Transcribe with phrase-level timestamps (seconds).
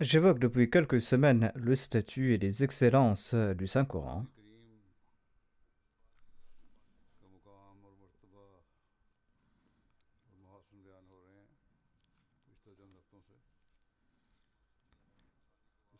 [0.00, 4.26] J'évoque depuis quelques semaines le statut et les excellences du Saint-Coran.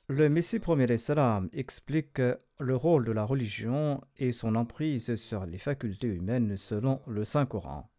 [0.07, 2.23] Le Messie premier salam explique
[2.61, 7.91] le rôle de la religion et son emprise sur les facultés humaines selon le Saint-Coran.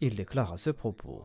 [0.00, 1.24] Il déclare à ce propos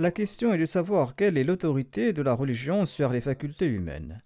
[0.00, 4.22] La question est de savoir quelle est l'autorité de la religion sur les facultés humaines.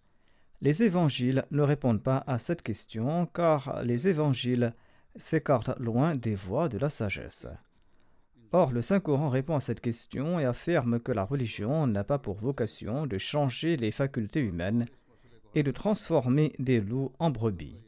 [0.61, 4.75] Les évangiles ne répondent pas à cette question car les évangiles
[5.17, 7.47] s'écartent loin des voies de la sagesse.
[8.53, 12.37] Or, le Saint-Coran répond à cette question et affirme que la religion n'a pas pour
[12.37, 14.85] vocation de changer les facultés humaines
[15.55, 17.79] et de transformer des loups en brebis,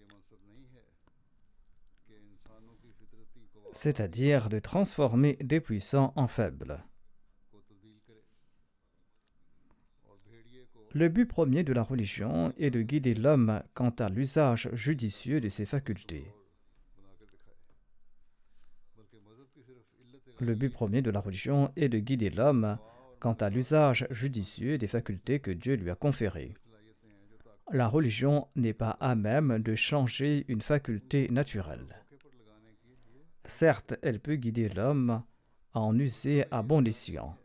[3.74, 6.82] c'est-à-dire de transformer des puissants en faibles.
[10.96, 15.48] Le but premier de la religion est de guider l'homme quant à l'usage judicieux de
[15.48, 16.32] ses facultés.
[20.38, 22.78] Le but premier de la religion est de guider l'homme
[23.18, 26.54] quant à l'usage judicieux des facultés que Dieu lui a conférées.
[27.72, 32.04] La religion n'est pas à même de changer une faculté naturelle.
[33.46, 35.24] Certes, elle peut guider l'homme
[35.72, 37.36] à en user à bon escient.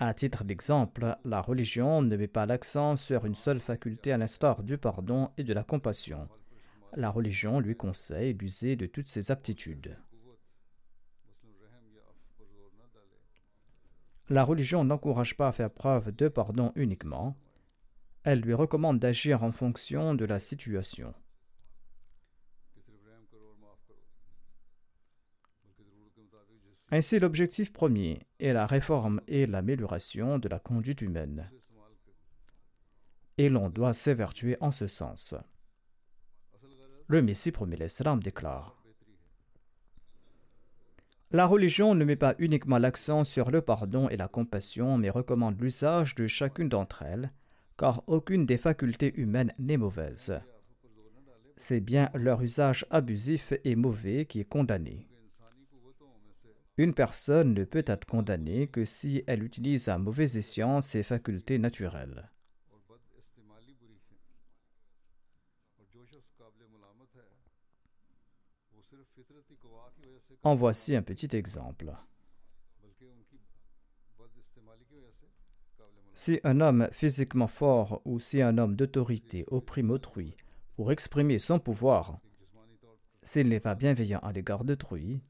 [0.00, 4.62] À titre d'exemple, la religion ne met pas l'accent sur une seule faculté à l'instar
[4.62, 6.28] du pardon et de la compassion.
[6.94, 9.98] La religion lui conseille d'user de toutes ses aptitudes.
[14.28, 17.36] La religion n'encourage pas à faire preuve de pardon uniquement,
[18.22, 21.14] elle lui recommande d'agir en fonction de la situation.
[26.90, 31.50] Ainsi, l'objectif premier est la réforme et l'amélioration de la conduite humaine.
[33.36, 35.34] Et l'on doit s'évertuer en ce sens.
[37.06, 38.82] Le Messie premier l'Islam déclare
[41.30, 45.60] La religion ne met pas uniquement l'accent sur le pardon et la compassion, mais recommande
[45.60, 47.32] l'usage de chacune d'entre elles,
[47.76, 50.38] car aucune des facultés humaines n'est mauvaise.
[51.58, 55.06] C'est bien leur usage abusif et mauvais qui est condamné.
[56.78, 61.58] Une personne ne peut être condamnée que si elle utilise à mauvais escient ses facultés
[61.58, 62.30] naturelles.
[70.44, 71.92] En voici un petit exemple.
[76.14, 80.36] Si un homme physiquement fort ou si un homme d'autorité opprime autrui
[80.76, 82.20] pour exprimer son pouvoir,
[83.24, 85.20] s'il n'est pas bienveillant à l'égard d'autrui,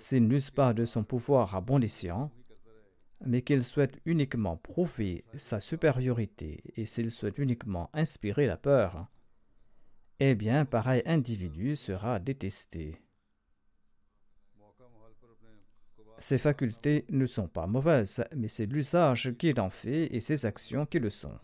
[0.00, 2.30] s'il n'use pas de son pouvoir à bon escient,
[3.24, 9.06] mais qu'il souhaite uniquement prouver sa supériorité et s'il souhaite uniquement inspirer la peur,
[10.18, 13.00] eh bien pareil individu sera détesté.
[16.18, 20.84] Ses facultés ne sont pas mauvaises, mais c'est l'usage qu'il en fait et ses actions
[20.86, 21.38] qui le sont.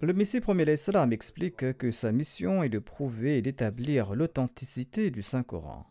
[0.00, 5.22] Le Messie premier Islam explique que sa mission est de prouver et d'établir l'authenticité du
[5.22, 5.86] Saint-Coran.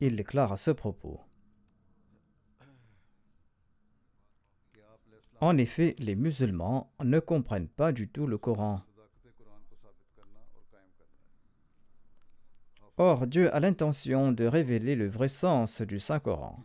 [0.00, 1.20] Il déclare à ce propos.
[5.40, 8.80] En effet, les musulmans ne comprennent pas du tout le Coran.
[12.96, 16.62] Or, Dieu a l'intention de révéler le vrai sens du Saint-Coran.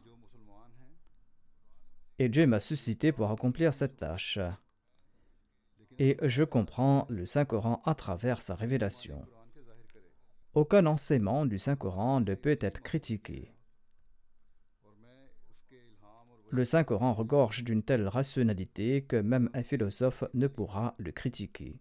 [2.21, 4.39] Et Dieu m'a suscité pour accomplir cette tâche.
[5.97, 9.25] Et je comprends le Saint-Coran à travers sa révélation.
[10.53, 13.53] Aucun enseignement du Saint-Coran ne peut être critiqué.
[16.49, 21.79] Le Saint-Coran regorge d'une telle rationalité que même un philosophe ne pourra le critiquer.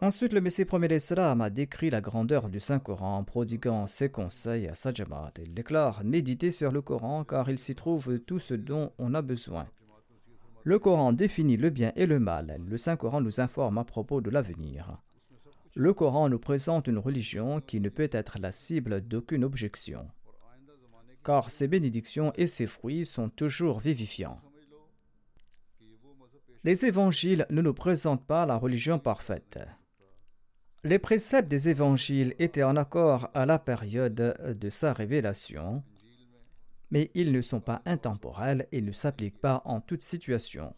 [0.00, 4.68] Ensuite, le Messie premier d'Islam a décrit la grandeur du Saint-Coran en prodiguant ses conseils
[4.68, 8.92] à sa Il déclare Méditez sur le Coran car il s'y trouve tout ce dont
[8.98, 9.66] on a besoin.
[10.62, 12.60] Le Coran définit le bien et le mal.
[12.64, 14.98] Le Saint-Coran nous informe à propos de l'avenir.
[15.74, 20.06] Le Coran nous présente une religion qui ne peut être la cible d'aucune objection,
[21.24, 24.40] car ses bénédictions et ses fruits sont toujours vivifiants.
[26.62, 29.58] Les évangiles ne nous présentent pas la religion parfaite.
[30.84, 35.82] Les préceptes des évangiles étaient en accord à la période de sa révélation,
[36.90, 40.74] mais ils ne sont pas intemporels et ne s'appliquent pas en toute situation.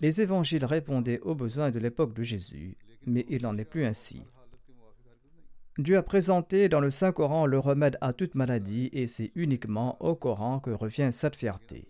[0.00, 2.76] Les évangiles répondaient aux besoins de l'époque de Jésus,
[3.06, 4.22] mais il n'en est plus ainsi.
[5.78, 10.16] Dieu a présenté dans le Saint-Coran le remède à toute maladie et c'est uniquement au
[10.16, 11.88] Coran que revient cette fierté.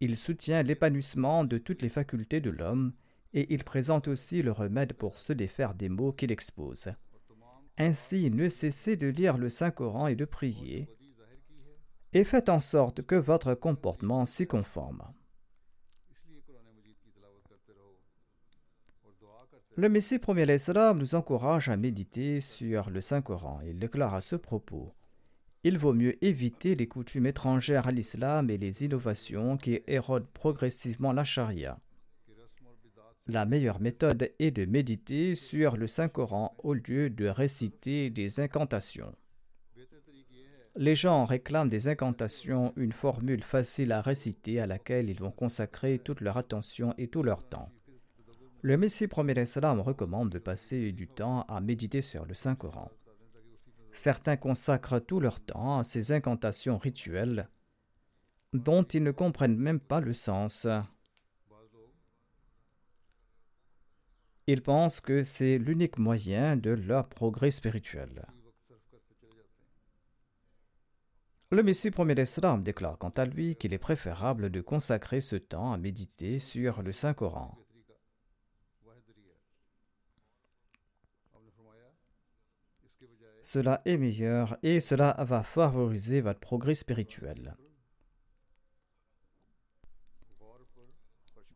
[0.00, 2.94] Il soutient l'épanouissement de toutes les facultés de l'homme
[3.32, 6.88] et il présente aussi le remède pour se défaire des maux qu'il expose.
[7.76, 10.88] Ainsi, ne cessez de lire le Saint-Coran et de prier,
[12.12, 15.02] et faites en sorte que votre comportement s'y conforme.
[19.76, 23.60] Le Messie premier l'Islam nous encourage à méditer sur le Saint-Coran.
[23.64, 24.92] Il déclare à ce propos
[25.62, 31.12] Il vaut mieux éviter les coutumes étrangères à l'islam et les innovations qui érodent progressivement
[31.12, 31.78] la charia.
[33.30, 39.14] La meilleure méthode est de méditer sur le Saint-Coran au lieu de réciter des incantations.
[40.76, 45.98] Les gens réclament des incantations, une formule facile à réciter à laquelle ils vont consacrer
[45.98, 47.70] toute leur attention et tout leur temps.
[48.62, 52.90] Le Messie premier Salam recommande de passer du temps à méditer sur le Saint-Coran.
[53.92, 57.48] Certains consacrent tout leur temps à ces incantations rituelles
[58.54, 60.66] dont ils ne comprennent même pas le sens.
[64.50, 68.24] Ils pensent que c'est l'unique moyen de leur progrès spirituel.
[71.50, 75.74] Le Messie premier d'Islam déclare quant à lui qu'il est préférable de consacrer ce temps
[75.74, 77.58] à méditer sur le Saint-Coran.
[83.42, 87.54] Cela est meilleur et cela va favoriser votre progrès spirituel.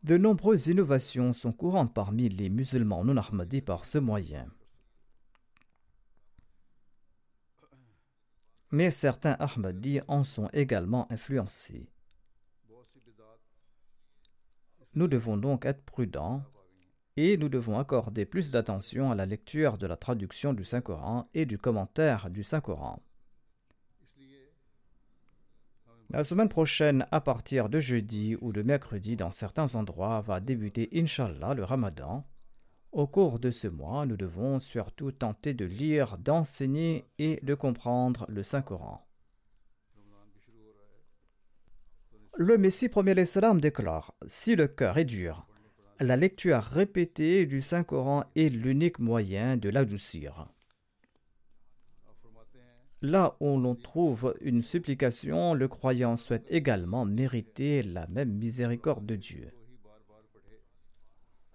[0.03, 4.47] De nombreuses innovations sont courantes parmi les musulmans non ahmadis par ce moyen.
[8.71, 11.89] Mais certains ahmadis en sont également influencés.
[14.93, 16.43] Nous devons donc être prudents
[17.15, 21.45] et nous devons accorder plus d'attention à la lecture de la traduction du Saint-Coran et
[21.45, 23.01] du commentaire du Saint-Coran.
[26.13, 30.87] La semaine prochaine, à partir de jeudi ou de mercredi dans certains endroits, va débuter
[30.93, 32.23] Inch'Allah le Ramadan.
[32.91, 38.27] Au cours de ce mois, nous devons surtout tenter de lire, d'enseigner et de comprendre
[38.29, 39.03] le Saint-Coran.
[42.37, 45.47] Le Messie premier salam déclare Si le cœur est dur,
[45.99, 50.47] la lecture répétée du Saint-Coran est l'unique moyen de l'adoucir.
[53.03, 59.17] Là où l'on trouve une supplication, le croyant souhaite également mériter la même miséricorde de
[59.17, 59.51] Dieu.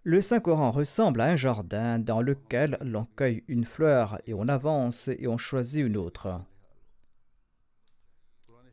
[0.03, 5.09] Le Saint-Coran ressemble à un jardin dans lequel l'on cueille une fleur et on avance
[5.09, 6.39] et on choisit une autre.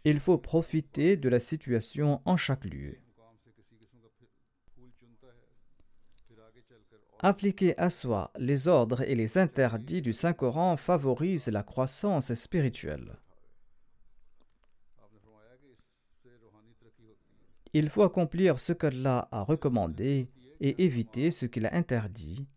[0.03, 2.97] Il faut profiter de la situation en chaque lieu.
[7.19, 13.17] Appliquer à soi les ordres et les interdits du Saint-Coran favorise la croissance spirituelle.
[17.73, 20.29] Il faut accomplir ce qu'Allah a recommandé
[20.59, 22.47] et éviter ce qu'il a interdit.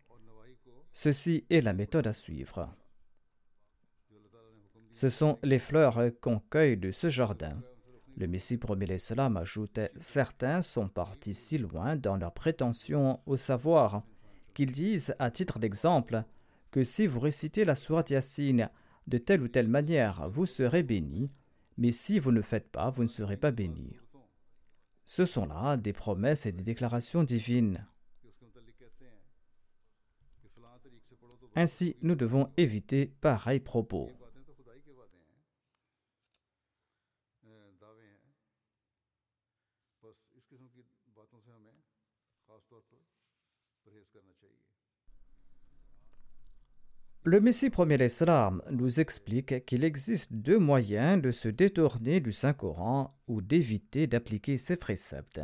[0.93, 2.73] Ceci est la méthode à suivre.
[4.91, 7.61] Ce sont les fleurs qu'on cueille de ce jardin.
[8.17, 14.03] Le Messie premier l'Islam ajoutait Certains sont partis si loin dans leur prétention au savoir
[14.59, 16.25] qu'ils disent, à titre d'exemple,
[16.69, 18.69] que si vous récitez la sourate Yassine
[19.07, 21.31] de telle ou telle manière, vous serez béni,
[21.77, 23.95] mais si vous ne faites pas, vous ne serez pas béni.
[25.05, 27.87] Ce sont là des promesses et des déclarations divines.
[31.55, 34.11] Ainsi, nous devons éviter pareils propos.
[47.23, 53.13] Le Messie premier l'Islam nous explique qu'il existe deux moyens de se détourner du Saint-Coran
[53.27, 55.41] ou d'éviter d'appliquer ses préceptes.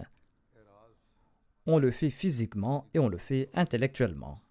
[1.68, 4.42] On le fait physiquement et on le fait intellectuellement.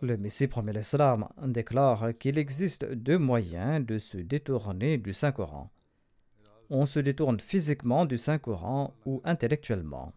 [0.00, 5.70] Le Messie premier l'Islam déclare qu'il existe deux moyens de se détourner du Saint-Coran
[6.70, 10.12] on se détourne physiquement du Saint-Coran ou intellectuellement.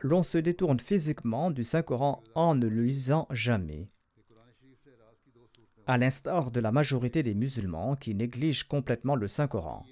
[0.00, 3.88] L'on se détourne physiquement du Saint-Coran en ne le lisant jamais.
[5.86, 9.84] À l'instar de la majorité des musulmans qui négligent complètement le Saint-Coran.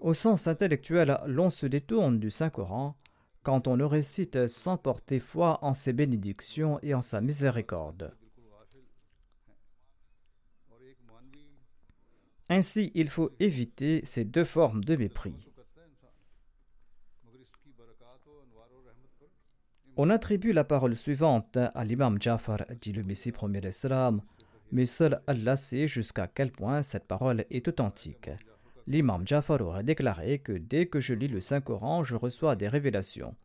[0.00, 2.96] Au sens intellectuel, l'on se détourne du Saint-Coran
[3.42, 8.14] quand on le récite sans porter foi en ses bénédictions et en sa miséricorde.
[12.52, 15.36] Ainsi, il faut éviter ces deux formes de mépris.
[19.96, 24.20] On attribue la parole suivante à l'imam Jafar, dit le Messie premier d'Islam,
[24.72, 28.30] mais seul Allah sait jusqu'à quel point cette parole est authentique.
[28.88, 33.36] L'imam Jafar aurait déclaré que dès que je lis le Saint-Coran, je reçois des révélations.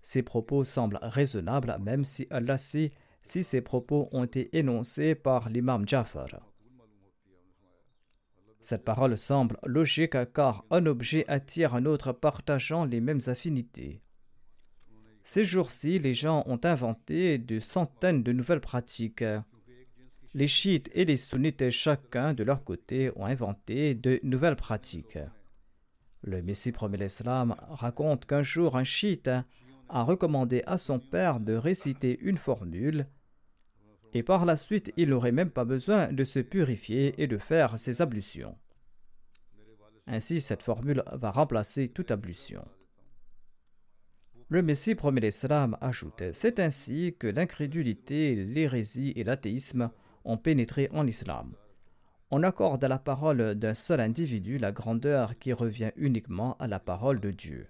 [0.00, 5.50] Ces propos semblent raisonnables même si Allah sait si ces propos ont été énoncés par
[5.50, 6.55] l'imam Jafar.
[8.68, 14.00] Cette parole semble logique car un objet attire un autre partageant les mêmes affinités.
[15.22, 19.22] Ces jours-ci, les gens ont inventé de centaines de nouvelles pratiques.
[20.34, 25.20] Les chiites et les sunnites, chacun de leur côté, ont inventé de nouvelles pratiques.
[26.22, 29.30] Le Messie premier l'Islam raconte qu'un jour un chiite
[29.88, 33.06] a recommandé à son père de réciter une formule
[34.16, 37.78] et par la suite il n'aurait même pas besoin de se purifier et de faire
[37.78, 38.56] ses ablutions.
[40.06, 42.64] Ainsi, cette formule va remplacer toute ablution.
[44.48, 49.90] Le Messie premier l'Islam ajoute C'est ainsi que l'incrédulité, l'hérésie et l'athéisme
[50.24, 51.54] ont pénétré en islam.
[52.30, 56.80] On accorde à la parole d'un seul individu la grandeur qui revient uniquement à la
[56.80, 57.66] parole de Dieu.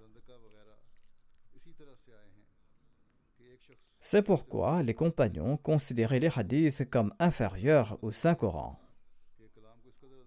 [4.08, 8.78] C'est pourquoi les compagnons considéraient les hadiths comme inférieurs au Saint-Coran.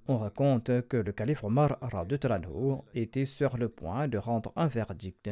[0.10, 1.78] On raconte que le calife Omar
[2.94, 5.30] était sur le point de rendre un verdict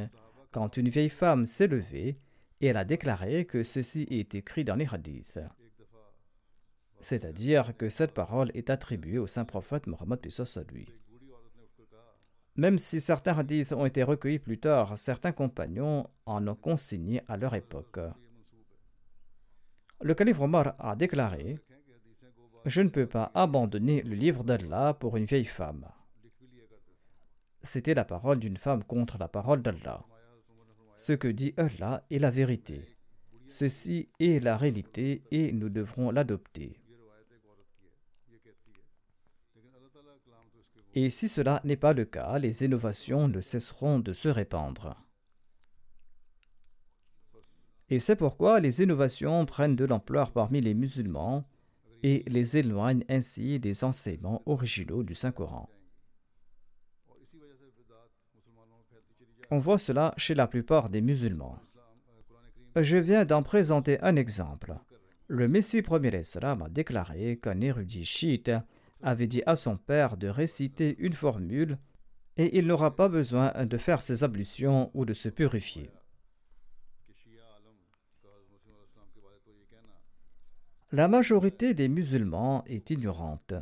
[0.52, 2.22] quand une vieille femme s'est levée
[2.62, 5.40] et elle a déclaré que ceci est écrit dans les hadiths.
[7.02, 10.22] C'est-à-dire que cette parole est attribuée au saint prophète Mohammed
[10.72, 10.88] lui.
[12.56, 17.36] Même si certains hadiths ont été recueillis plus tard, certains compagnons en ont consigné à
[17.36, 18.00] leur époque.
[20.02, 21.60] Le calife Omar a déclaré
[22.66, 25.88] Je ne peux pas abandonner le livre d'Allah pour une vieille femme.
[27.64, 30.06] C'était la parole d'une femme contre la parole d'Allah.
[30.96, 32.96] Ce que dit Allah est la vérité.
[33.48, 36.80] Ceci est la réalité et nous devrons l'adopter.
[40.94, 44.96] Et si cela n'est pas le cas, les innovations ne cesseront de se répandre.
[47.90, 51.46] Et c'est pourquoi les innovations prennent de l'ampleur parmi les musulmans
[52.04, 55.70] et les éloignent ainsi des enseignements originaux du Saint-Coran.
[59.50, 61.58] On voit cela chez la plupart des musulmans.
[62.76, 64.76] Je viens d'en présenter un exemple.
[65.28, 68.52] Le Messie premier Islam a déclaré qu'un érudit chiite
[69.02, 71.78] avait dit à son père de réciter une formule
[72.36, 75.90] et il n'aura pas besoin de faire ses ablutions ou de se purifier.
[80.94, 83.54] La majorité des musulmans est ignorante.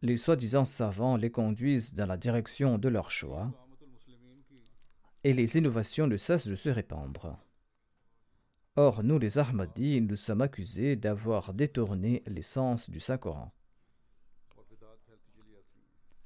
[0.00, 3.52] Les soi-disant savants les conduisent dans la direction de leur choix
[5.24, 7.38] et les innovations ne cessent de se répandre.
[8.76, 13.52] Or, nous les Ahmadis, nous sommes accusés d'avoir détourné l'essence du Saint-Coran.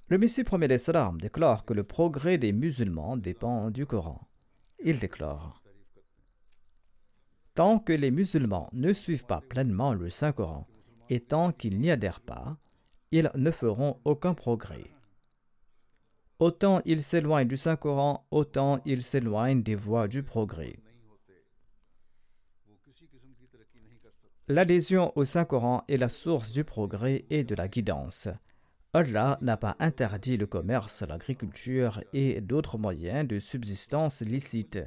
[0.06, 4.28] Le Messie premier d'Islam déclare que le progrès des musulmans dépend du Coran.
[4.84, 5.57] Il déclare
[7.58, 10.68] Tant que les musulmans ne suivent pas pleinement le Saint-Coran
[11.10, 12.56] et tant qu'ils n'y adhèrent pas,
[13.10, 14.84] ils ne feront aucun progrès.
[16.38, 20.78] autant il s'éloigne du Saint-Coran, autant il s'éloigne des voies du progrès.
[24.46, 28.28] L'adhésion au Saint-Coran est la source du progrès et de la guidance.
[28.92, 34.78] Allah n'a pas interdit le commerce, l'agriculture et d'autres moyens de subsistance licites.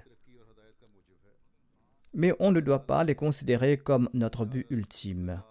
[2.13, 5.41] Mais on ne doit pas les considérer comme notre but ultime,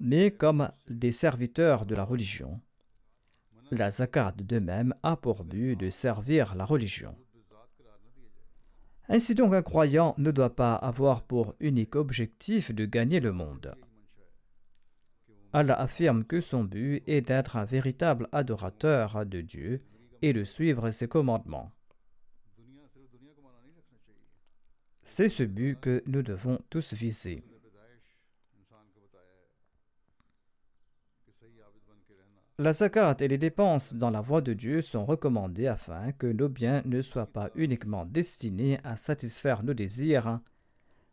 [0.00, 2.60] mais comme des serviteurs de la religion.
[3.70, 7.16] La zakat de même a pour but de servir la religion.
[9.08, 13.74] Ainsi donc un croyant ne doit pas avoir pour unique objectif de gagner le monde.
[15.52, 19.82] Allah affirme que son but est d'être un véritable adorateur de Dieu
[20.22, 21.72] et de suivre ses commandements.
[25.08, 27.44] C'est ce but que nous devons tous viser.
[32.58, 36.48] La zakat et les dépenses dans la voie de Dieu sont recommandées afin que nos
[36.48, 40.40] biens ne soient pas uniquement destinés à satisfaire nos désirs,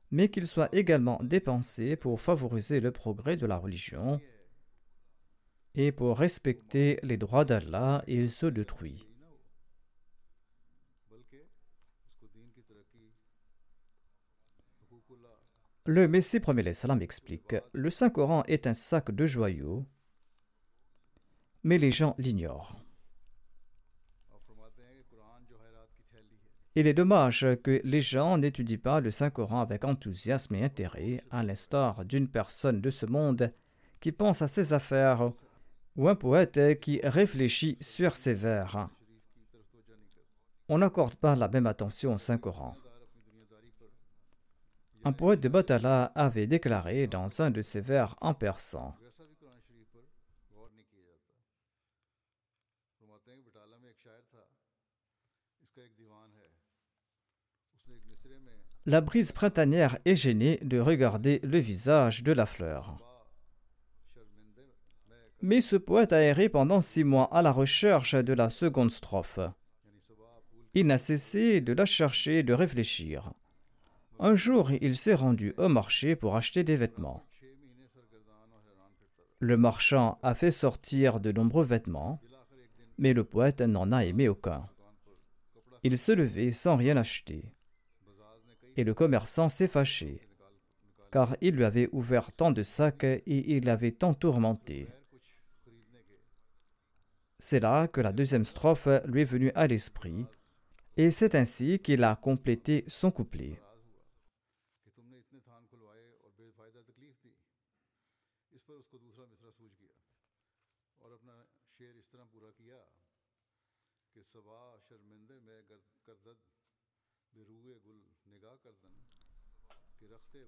[0.09, 4.19] mais qu'ils soient également dépensés pour favoriser le progrès de la religion
[5.75, 9.12] et pour respecter les droits d'Allah et ceux d'autrui.
[15.85, 19.85] Le Messie premier l'Islam explique Le Saint-Coran est un sac de joyaux
[21.63, 22.75] mais les gens l'ignorent.
[26.75, 31.43] Il est dommage que les gens n'étudient pas le Saint-Coran avec enthousiasme et intérêt, à
[31.43, 33.53] l'instar d'une personne de ce monde
[33.99, 35.31] qui pense à ses affaires
[35.95, 38.89] ou un poète qui réfléchit sur ses vers.
[40.67, 42.75] On n'accorde pas la même attention au Saint-Coran.
[45.05, 48.95] Un poète de Batala avait déclaré dans un de ses vers en persan
[58.85, 62.97] La brise printanière est gênée de regarder le visage de la fleur.
[65.41, 69.39] Mais ce poète a erré pendant six mois à la recherche de la seconde strophe.
[70.73, 73.33] Il n'a cessé de la chercher et de réfléchir.
[74.23, 77.25] Un jour, il s'est rendu au marché pour acheter des vêtements.
[79.39, 82.21] Le marchand a fait sortir de nombreux vêtements,
[82.97, 84.65] mais le poète n'en a aimé aucun.
[85.83, 87.53] Il se levait sans rien acheter
[88.77, 90.21] et le commerçant s'est fâché,
[91.11, 94.87] car il lui avait ouvert tant de sacs et il l'avait tant tourmenté.
[97.39, 100.25] C'est là que la deuxième strophe lui est venue à l'esprit,
[100.95, 103.59] et c'est ainsi qu'il a complété son couplet.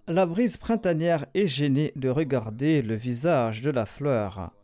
[0.08, 4.54] La brise printanière est gênée de regarder le visage de la fleur.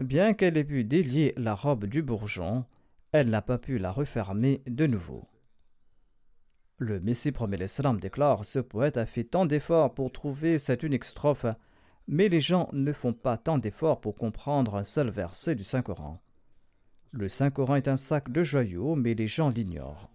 [0.00, 2.64] Bien qu'elle ait pu délier la robe du bourgeon,
[3.12, 5.24] elle n'a pas pu la refermer de nouveau.
[6.78, 11.04] Le Messie promet l'Islam déclare Ce poète a fait tant d'efforts pour trouver cette unique
[11.04, 11.46] strophe,
[12.06, 16.22] mais les gens ne font pas tant d'efforts pour comprendre un seul verset du Saint-Coran.
[17.10, 20.08] Le Saint-Coran est un sac de joyaux, mais les gens l'ignorent.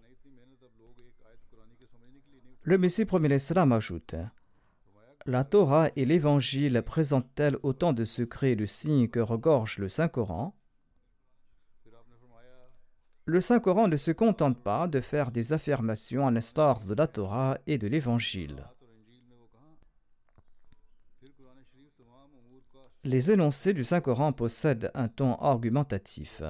[2.66, 4.14] Le Messie premier l'Islam ajoute
[5.26, 10.56] La Torah et l'Évangile présentent-elles autant de secrets et de signes que regorge le Saint-Coran?
[13.26, 17.58] Le Saint-Coran ne se contente pas de faire des affirmations à l'instar de la Torah
[17.66, 18.66] et de l'Évangile.
[23.04, 26.40] Les énoncés du Saint-Coran possèdent un ton argumentatif.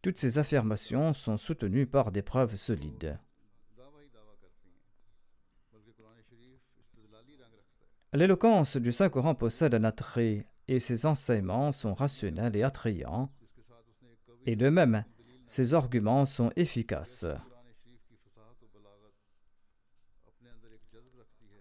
[0.00, 3.18] Toutes ces affirmations sont soutenues par des preuves solides.
[8.14, 13.28] L'éloquence du Saint-Coran possède un attrait et ses enseignements sont rationnels et attrayants.
[14.46, 15.04] Et de même,
[15.48, 17.26] ses arguments sont efficaces.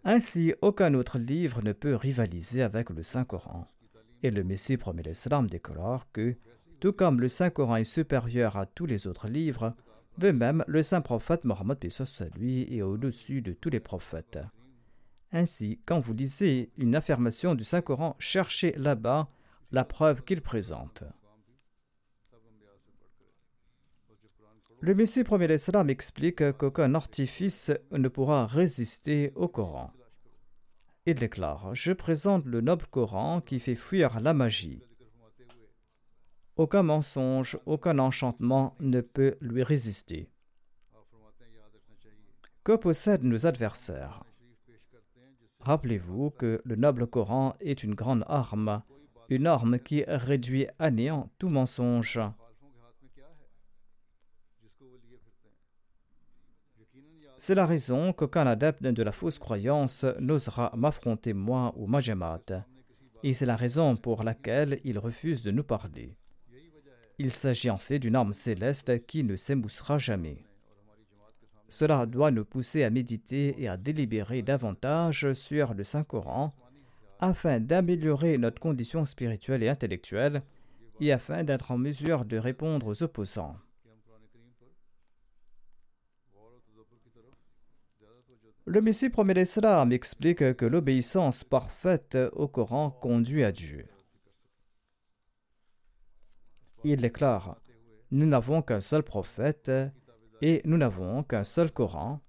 [0.04, 3.68] Ainsi, aucun autre livre ne peut rivaliser avec le Saint-Coran.
[4.22, 6.36] Et le Messie promet l'Islam déclare que,
[6.80, 9.76] tout comme le Saint-Coran est supérieur à tous les autres livres,
[10.20, 11.80] de même, le Saint prophète Mohammed
[12.36, 14.38] lui est au-dessus de tous les prophètes.
[15.36, 19.28] Ainsi, quand vous lisez une affirmation du Saint-Coran, cherchez là-bas
[19.72, 21.04] la preuve qu'il présente.
[24.80, 29.92] Le Messie premier l'Islam explique qu'aucun artifice ne pourra résister au Coran.
[31.08, 34.84] Il déclare Je présente le noble Coran qui fait fuir la magie.
[36.58, 40.30] aucun mensonge, aucun enchantement ne peut lui résister.
[42.64, 44.24] Que possèdent nos adversaires?
[45.64, 48.84] Rappelez-vous que le noble Coran est une grande arme,
[49.30, 52.20] une arme qui réduit à néant tout mensonge.
[57.38, 62.66] C'est la raison qu'aucun adepte de la fausse croyance n'osera m'affronter moi ou Majamat,
[63.24, 66.18] et c'est la raison pour laquelle il refuse de nous parler.
[67.20, 70.44] Il s'agit en fait d'une arme céleste qui ne s'émoussera jamais.
[71.74, 76.52] Cela doit nous pousser à méditer et à délibérer davantage sur le Saint-Coran
[77.20, 80.44] afin d'améliorer notre condition spirituelle et intellectuelle
[81.00, 83.56] et afin d'être en mesure de répondre aux opposants.
[88.66, 93.88] Le Messie promet l'Islam explique que l'obéissance parfaite au Coran conduit à Dieu.
[96.84, 97.58] Il déclare
[98.12, 99.72] Nous n'avons qu'un seul prophète
[100.42, 102.20] et nous n'avons qu'un seul Coran,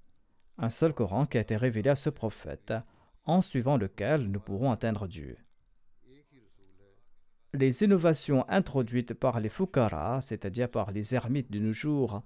[0.59, 2.75] un seul Coran qui a été révélé à ce prophète,
[3.25, 5.37] en suivant lequel nous pourrons atteindre Dieu.
[7.53, 12.23] Les innovations introduites par les Fukara, c'est-à-dire par les ermites de nos jours,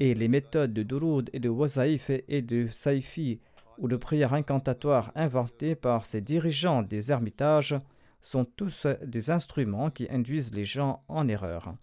[0.00, 3.40] et les méthodes de Durud et de Wazaïf et de Saifi
[3.78, 7.76] ou de prières incantatoires inventées par ces dirigeants des ermitages
[8.20, 11.74] sont tous des instruments qui induisent les gens en erreur.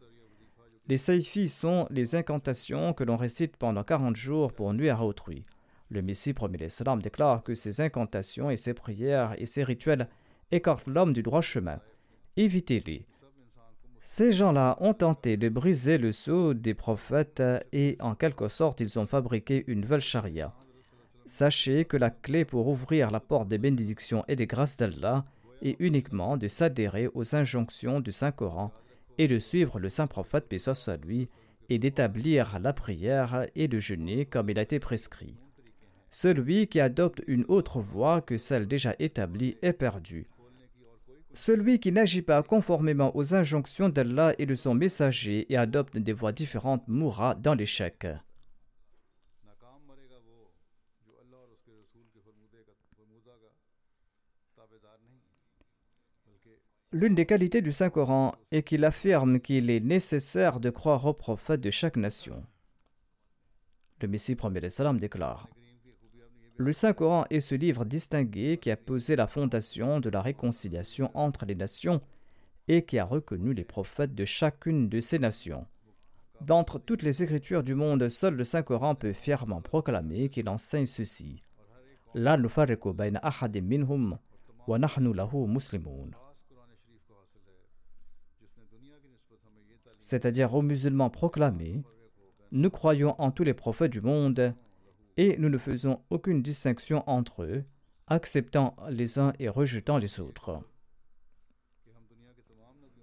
[0.87, 5.45] Les saifis sont les incantations que l'on récite pendant 40 jours pour nuire à autrui.
[5.89, 10.07] Le Messie premier l'Islam déclare que ces incantations et ces prières et ces rituels
[10.51, 11.79] écartent l'homme du droit chemin.
[12.37, 13.05] Évitez-les.
[14.03, 18.99] Ces gens-là ont tenté de briser le sceau des prophètes et en quelque sorte ils
[18.99, 20.53] ont fabriqué une nouvelle charia.
[21.25, 25.23] Sachez que la clé pour ouvrir la porte des bénédictions et des grâces d'Allah
[25.61, 28.73] est uniquement de s'adhérer aux injonctions du Saint-Coran
[29.21, 31.29] et de suivre le saint prophète, paix soit lui,
[31.69, 35.37] et d'établir la prière et de jeûner comme il a été prescrit.
[36.09, 40.27] Celui qui adopte une autre voie que celle déjà établie est perdu.
[41.35, 46.13] Celui qui n'agit pas conformément aux injonctions d'Allah et de son messager et adopte des
[46.13, 48.07] voies différentes mourra dans l'échec.
[56.93, 61.61] L'une des qualités du Saint-Coran est qu'il affirme qu'il est nécessaire de croire au prophète
[61.61, 62.43] de chaque nation.
[64.01, 65.47] Le Messie premier salam déclare
[66.57, 71.45] Le Saint-Coran est ce livre distingué qui a posé la fondation de la réconciliation entre
[71.45, 72.01] les nations
[72.67, 75.65] et qui a reconnu les prophètes de chacune de ces nations.
[76.41, 81.41] D'entre toutes les écritures du monde, seul le Saint-Coran peut fièrement proclamer qu'il enseigne ceci.
[90.01, 91.83] C'est-à-dire aux musulmans proclamés,
[92.51, 94.55] nous croyons en tous les prophètes du monde
[95.15, 97.63] et nous ne faisons aucune distinction entre eux,
[98.07, 100.59] acceptant les uns et rejetant les autres.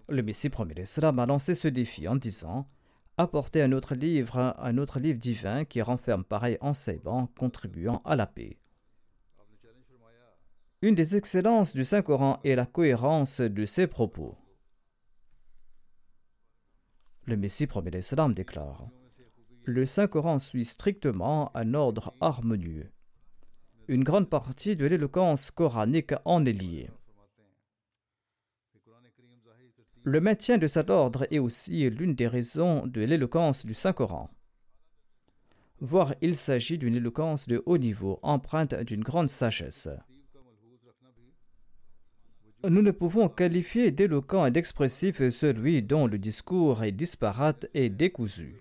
[0.09, 2.69] Le Messie premier l'Islam a lancé ce défi en disant
[3.17, 8.27] Apportez un autre livre, un autre livre divin qui renferme pareil enseignement contribuant à la
[8.27, 8.59] paix.
[10.83, 14.37] Une des excellences du Saint-Coran est la cohérence de ses propos.
[17.29, 18.89] Le Messie premier l'Islam déclare
[19.65, 22.91] Le Saint-Coran suit strictement un ordre harmonieux.
[23.87, 26.89] Une grande partie de l'éloquence coranique en est liée.
[30.05, 34.31] Le maintien de cet ordre est aussi l'une des raisons de l'éloquence du Saint-Coran.
[35.81, 39.91] Voire il s'agit d'une éloquence de haut niveau, empreinte d'une grande sagesse.
[42.65, 48.57] Nous ne pouvons qualifier d'éloquent et d'expressif celui dont le discours est disparate et décousu.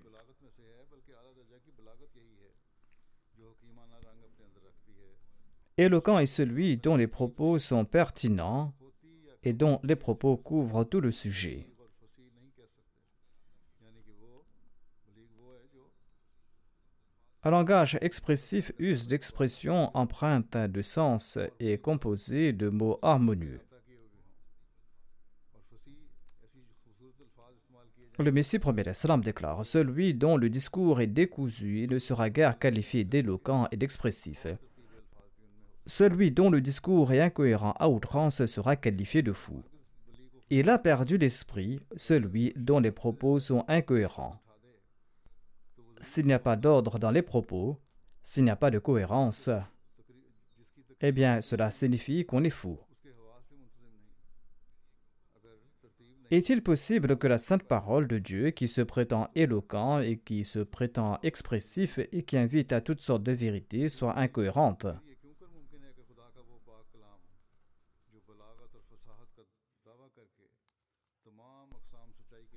[5.80, 8.72] Éloquent est celui dont les propos sont pertinents
[9.44, 11.68] et dont les propos couvrent tout le sujet.
[17.44, 23.62] Un langage expressif use d'expressions empreintes de sens et composé de mots harmonieux.
[28.20, 33.04] Le Messie premier salam déclare Celui dont le discours est décousu ne sera guère qualifié
[33.04, 34.48] d'éloquent et d'expressif.
[35.86, 39.64] Celui dont le discours est incohérent à outrance sera qualifié de fou.
[40.50, 44.42] Il a perdu l'esprit, celui dont les propos sont incohérents.
[46.02, 47.80] S'il n'y a pas d'ordre dans les propos,
[48.24, 49.50] s'il n'y a pas de cohérence,
[51.02, 52.80] eh bien cela signifie qu'on est fou.
[56.30, 60.60] Est-il possible que la sainte parole de Dieu, qui se prétend éloquent et qui se
[60.60, 64.88] prétend expressif et qui invite à toutes sortes de vérités, soit incohérente?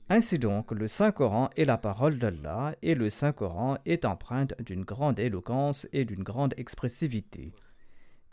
[0.09, 5.21] Ainsi donc, le Saint-Coran est la parole d'Allah et le Saint-Coran est empreinte d'une grande
[5.21, 7.53] éloquence et d'une grande expressivité.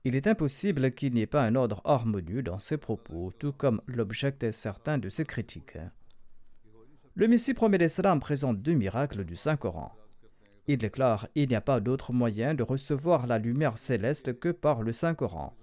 [0.04, 3.82] Il est impossible qu'il n'y ait pas un ordre harmonieux dans ses propos, tout comme
[3.88, 5.78] l'objectent certains de ses critiques.
[7.16, 9.92] Le Messie promet l'Islam présente deux miracles du Saint-Coran.
[10.68, 14.82] Il déclare Il n'y a pas d'autre moyen de recevoir la lumière céleste que par
[14.82, 15.56] le Saint-Coran.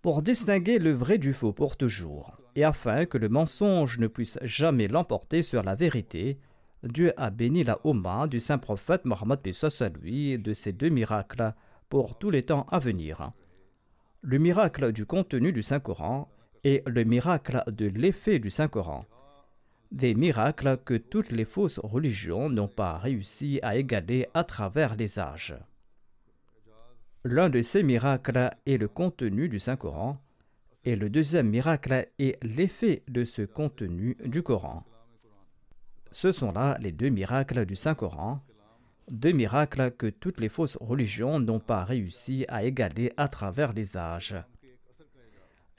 [0.00, 4.38] Pour distinguer le vrai du faux pour toujours, et afin que le mensonge ne puisse
[4.42, 6.38] jamais l'emporter sur la vérité,
[6.84, 9.40] Dieu a béni la Oumma du saint prophète Mohammed
[10.00, 11.52] lui de ces deux miracles
[11.88, 13.32] pour tous les temps à venir.
[14.22, 16.28] Le miracle du contenu du Saint-Coran
[16.64, 19.04] et le miracle de l'effet du Saint-Coran.
[19.90, 25.18] Des miracles que toutes les fausses religions n'ont pas réussi à égaler à travers les
[25.18, 25.56] âges.
[27.24, 30.18] L'un de ces miracles est le contenu du Saint-Coran
[30.84, 34.84] et le deuxième miracle est l'effet de ce contenu du Coran.
[36.10, 38.40] Ce sont là les deux miracles du Saint-Coran,
[39.10, 43.96] deux miracles que toutes les fausses religions n'ont pas réussi à égaler à travers les
[43.96, 44.36] âges.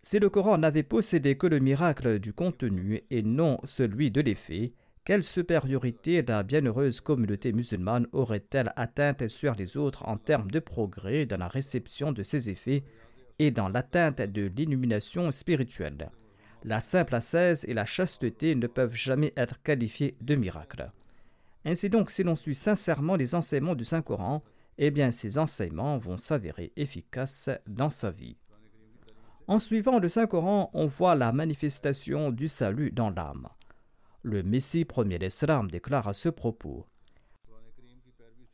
[0.02, 4.74] Si le Coran n'avait possédé que le miracle du contenu et non celui de l'effet,
[5.06, 11.26] quelle supériorité la bienheureuse communauté musulmane aurait-elle atteinte sur les autres en termes de progrès
[11.26, 12.84] dans la réception de ses effets
[13.40, 16.12] et dans l'atteinte de l'illumination spirituelle?
[16.64, 20.92] La simple ascèse et la chasteté ne peuvent jamais être qualifiées de miracles.
[21.66, 24.44] Ainsi donc, si l'on suit sincèrement les enseignements du Saint-Coran,
[24.78, 28.38] eh bien ces enseignements vont s'avérer efficaces dans sa vie.
[29.48, 33.48] En suivant le Saint-Coran, on voit la manifestation du salut dans l'âme.
[34.22, 36.86] Le Messie premier d'Islam déclare à ce propos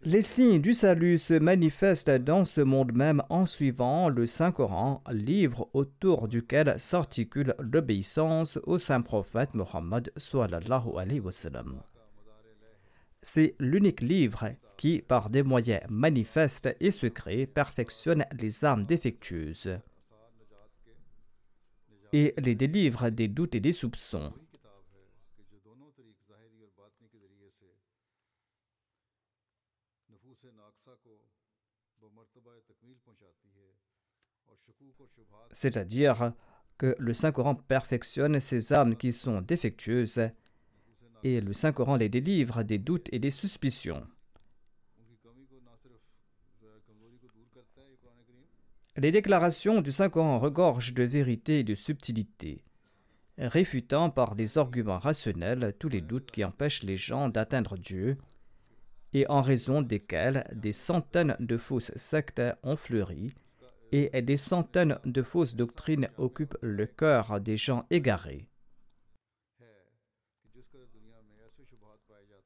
[0.04, 5.70] Les signes du salut se manifestent dans ce monde même en suivant le Saint-Coran, livre
[5.74, 10.12] autour duquel s'articule l'obéissance au saint prophète Mohammed
[13.28, 19.80] c'est l'unique livre qui, par des moyens manifestes et secrets, perfectionne les âmes défectueuses
[22.14, 24.32] et les délivre des doutes et des soupçons.
[35.52, 36.34] C'est-à-dire
[36.78, 40.30] que le Saint-Coran perfectionne ces âmes qui sont défectueuses
[41.26, 44.06] et le Saint-Coran les délivre des doutes et des suspicions.
[48.96, 52.64] Les déclarations du Saint-Coran regorgent de vérité et de subtilité,
[53.40, 58.18] réfutant par des arguments rationnels tous les doutes qui empêchent les gens d'atteindre Dieu
[59.14, 63.34] et en raison desquels des centaines de fausses sectes ont fleuri
[63.92, 68.48] et des centaines de fausses doctrines occupent le cœur des gens égarés.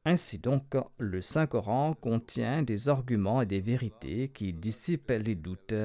[0.09, 5.75] Ainsi donc, le Saint-Coran contient des arguments et des vérités qui dissipent les doutes.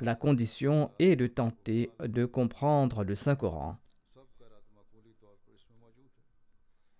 [0.00, 3.78] La condition est de tenter de comprendre le Saint-Coran.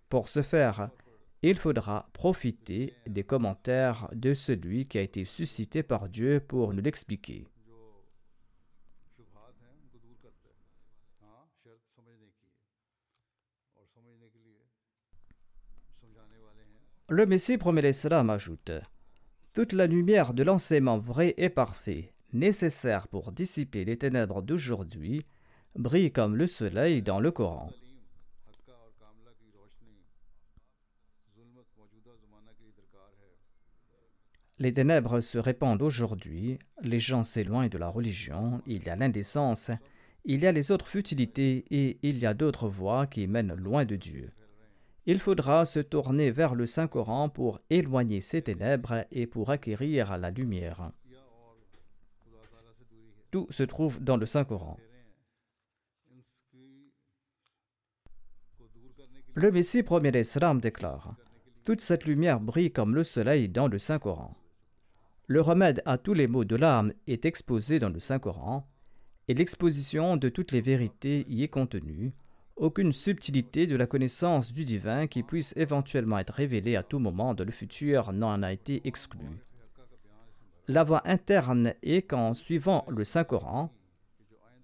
[0.08, 0.90] Pour ce faire,
[1.42, 6.82] il faudra profiter des commentaires de celui qui a été suscité par Dieu pour nous
[6.82, 7.48] l'expliquer.
[17.12, 18.70] Le Messie promet salam ajoute
[19.52, 25.26] Toute la lumière de l'enseignement vrai et parfait, nécessaire pour dissiper les ténèbres d'aujourd'hui,
[25.74, 27.72] brille comme le soleil dans le Coran.
[34.60, 39.72] Les ténèbres se répandent aujourd'hui, les gens s'éloignent de la religion, il y a l'indécence,
[40.24, 43.84] il y a les autres futilités et il y a d'autres voies qui mènent loin
[43.84, 44.30] de Dieu
[45.06, 50.30] il faudra se tourner vers le Saint-Coran pour éloigner ses ténèbres et pour acquérir la
[50.30, 50.92] lumière.
[53.30, 54.76] Tout se trouve dans le Saint-Coran.
[59.34, 61.14] Le Messie premier d'Islam déclare
[61.64, 64.36] Toute cette lumière brille comme le soleil dans le Saint-Coran.
[65.28, 68.68] Le remède à tous les maux de l'âme est exposé dans le Saint-Coran
[69.28, 72.12] et l'exposition de toutes les vérités y est contenue
[72.60, 77.32] aucune subtilité de la connaissance du divin qui puisse éventuellement être révélée à tout moment
[77.32, 79.42] dans le futur n'en a été exclue.
[80.68, 83.72] La voie interne est qu'en suivant le Saint-Coran,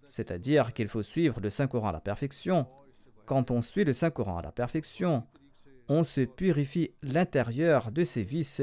[0.05, 2.67] c'est-à-dire qu'il faut suivre le Saint-Coran à la perfection.
[3.25, 5.23] Quand on suit le Saint-Coran à la perfection,
[5.89, 8.61] on se purifie l'intérieur de ses vices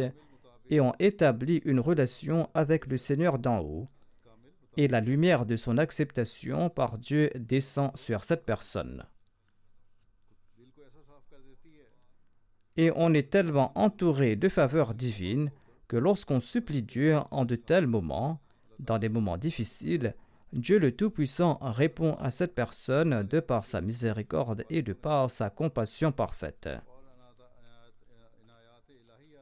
[0.70, 3.88] et on établit une relation avec le Seigneur d'en haut,
[4.78, 9.04] et la lumière de son acceptation par Dieu descend sur cette personne.
[12.78, 15.52] Et on est tellement entouré de faveurs divines
[15.88, 18.40] que lorsqu'on supplie Dieu en de tels moments,
[18.80, 20.16] dans des moments difficiles,
[20.54, 25.50] Dieu le Tout-Puissant répond à cette personne de par sa miséricorde et de par sa
[25.50, 26.70] compassion parfaite.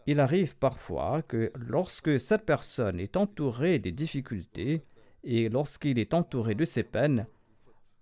[0.07, 4.83] Il arrive parfois que lorsque cette personne est entourée des difficultés
[5.23, 7.27] et lorsqu'il est entouré de ses peines,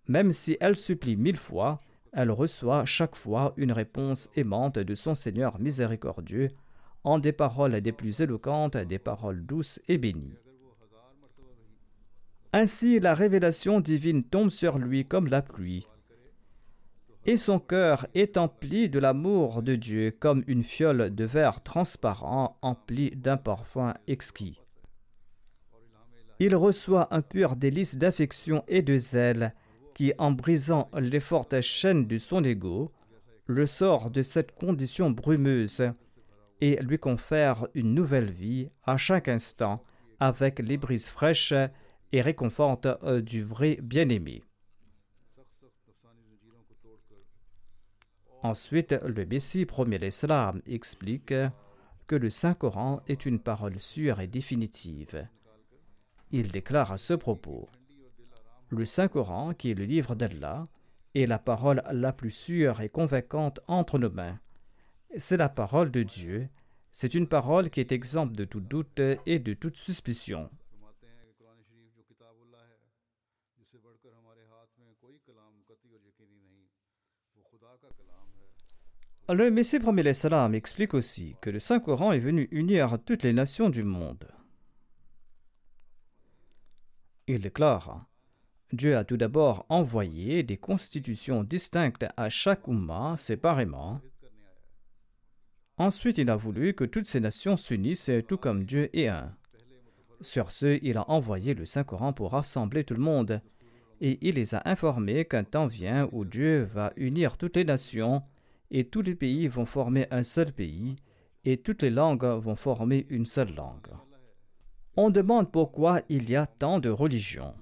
[0.08, 1.82] même si elle supplie mille fois,
[2.14, 6.50] elle reçoit chaque fois une réponse aimante de son Seigneur miséricordieux
[7.04, 10.38] en des paroles des plus éloquentes, des paroles douces et bénies.
[12.52, 15.86] Ainsi la révélation divine tombe sur lui comme la pluie,
[17.26, 22.58] et son cœur est empli de l'amour de Dieu comme une fiole de verre transparent
[22.62, 24.60] emplie d'un parfum exquis.
[26.40, 29.54] Il reçoit un pur délice d'affection et de zèle
[30.00, 32.90] qui, en brisant les fortes chaînes de son ego,
[33.48, 35.92] le sort de cette condition brumeuse
[36.62, 39.84] et lui confère une nouvelle vie à chaque instant
[40.22, 41.54] avec les brises fraîches
[42.14, 44.42] et réconforte euh, du vrai bien-aimé.
[48.42, 51.34] Ensuite, le Messie premier l'Islam explique
[52.08, 55.28] que le Saint-Coran est une parole sûre et définitive.
[56.32, 57.68] Il déclare à ce propos
[58.72, 60.68] Le Saint-Coran, qui est le livre d'Allah,
[61.16, 64.40] est la parole la plus sûre et convaincante entre nos mains.
[65.18, 66.50] C'est la parole de Dieu.
[66.92, 70.52] C'est une parole qui est exempte de tout doute et de toute suspicion.
[79.30, 83.70] Le Messie premier salam explique aussi que le Saint-Coran est venu unir toutes les nations
[83.70, 84.28] du monde.
[87.28, 88.09] Il déclare
[88.72, 94.00] Dieu a tout d'abord envoyé des constitutions distinctes à chaque Ummah séparément.
[95.78, 99.36] Ensuite, il a voulu que toutes ces nations s'unissent tout comme Dieu est un.
[100.22, 103.42] Sur ce, il a envoyé le Saint-Coran pour rassembler tout le monde,
[104.02, 108.24] et il les a informés qu'un temps vient où Dieu va unir toutes les nations
[108.72, 110.96] et tous les pays vont former un seul pays,
[111.46, 113.90] et toutes les langues vont former une seule langue.
[114.96, 117.56] On demande pourquoi il y a tant de religions.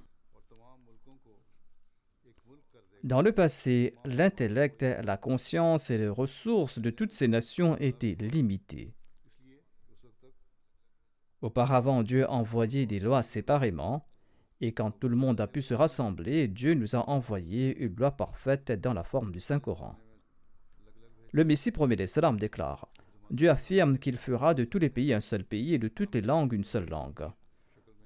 [3.07, 8.93] Dans le passé, l'intellect, la conscience et les ressources de toutes ces nations étaient limitées.
[11.41, 14.05] Auparavant, Dieu envoyait des lois séparément,
[14.59, 18.11] et quand tout le monde a pu se rassembler, Dieu nous a envoyé une loi
[18.11, 19.95] parfaite dans la forme du Saint-Coran.
[21.31, 22.89] Le Messie promet salam déclare
[23.31, 26.21] Dieu affirme qu'il fera de tous les pays un seul pays et de toutes les
[26.21, 27.29] langues une seule langue.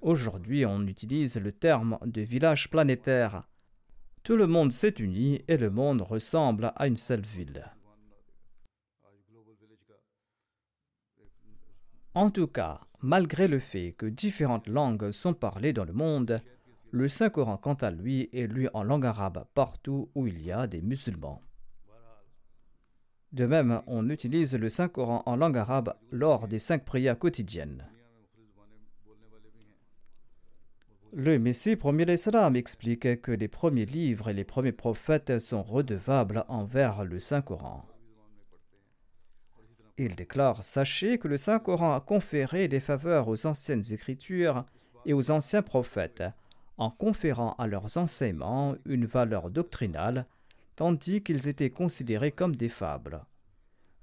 [0.02, 3.48] Aujourd'hui, on utilise le terme de village planétaire.
[4.24, 7.66] Tout le monde s'est uni et le monde ressemble à une seule ville.
[12.14, 16.42] En tout cas, malgré le fait que différentes langues sont parlées dans le monde,
[16.92, 20.68] le Saint-Coran, quant à lui, est lu en langue arabe partout où il y a
[20.68, 21.42] des musulmans.
[23.32, 27.91] De même, on utilise le Saint-Coran en langue arabe lors des cinq prières quotidiennes.
[31.14, 36.46] Le Messie premier l'Islam explique que les premiers livres et les premiers prophètes sont redevables
[36.48, 37.86] envers le Saint-Coran.
[39.98, 44.64] Il déclare Sachez que le Saint-Coran a conféré des faveurs aux anciennes écritures
[45.06, 46.24] et aux anciens prophètes,
[46.78, 50.26] en conférant à leurs enseignements une valeur doctrinale
[50.78, 53.26] tandis qu'ils étaient considérés comme des fables.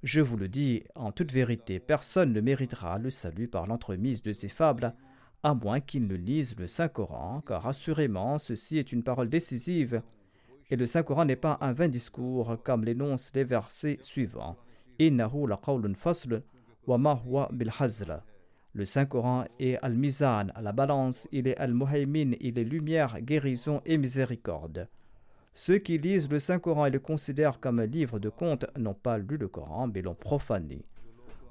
[0.03, 4.35] Je vous le dis, en toute vérité, personne ne méritera le salut par l'entremise de
[4.35, 4.95] ces fables,
[5.43, 10.03] à moins qu'il ne lise le Saint-Coran, car assurément ceci est une parole décisive,
[10.71, 14.57] et le Saint-Coran n'est pas un vain discours, comme l'énoncent les versets suivants.
[18.75, 24.89] Le Saint-Coran est al-mizan, la balance, il est al-muhaymin, il est lumière, guérison et miséricorde.
[25.55, 29.19] Ceux qui lisent le Saint-Coran et le considèrent comme un livre de contes n'ont pas
[29.19, 30.85] lu le Coran, mais l'ont profané.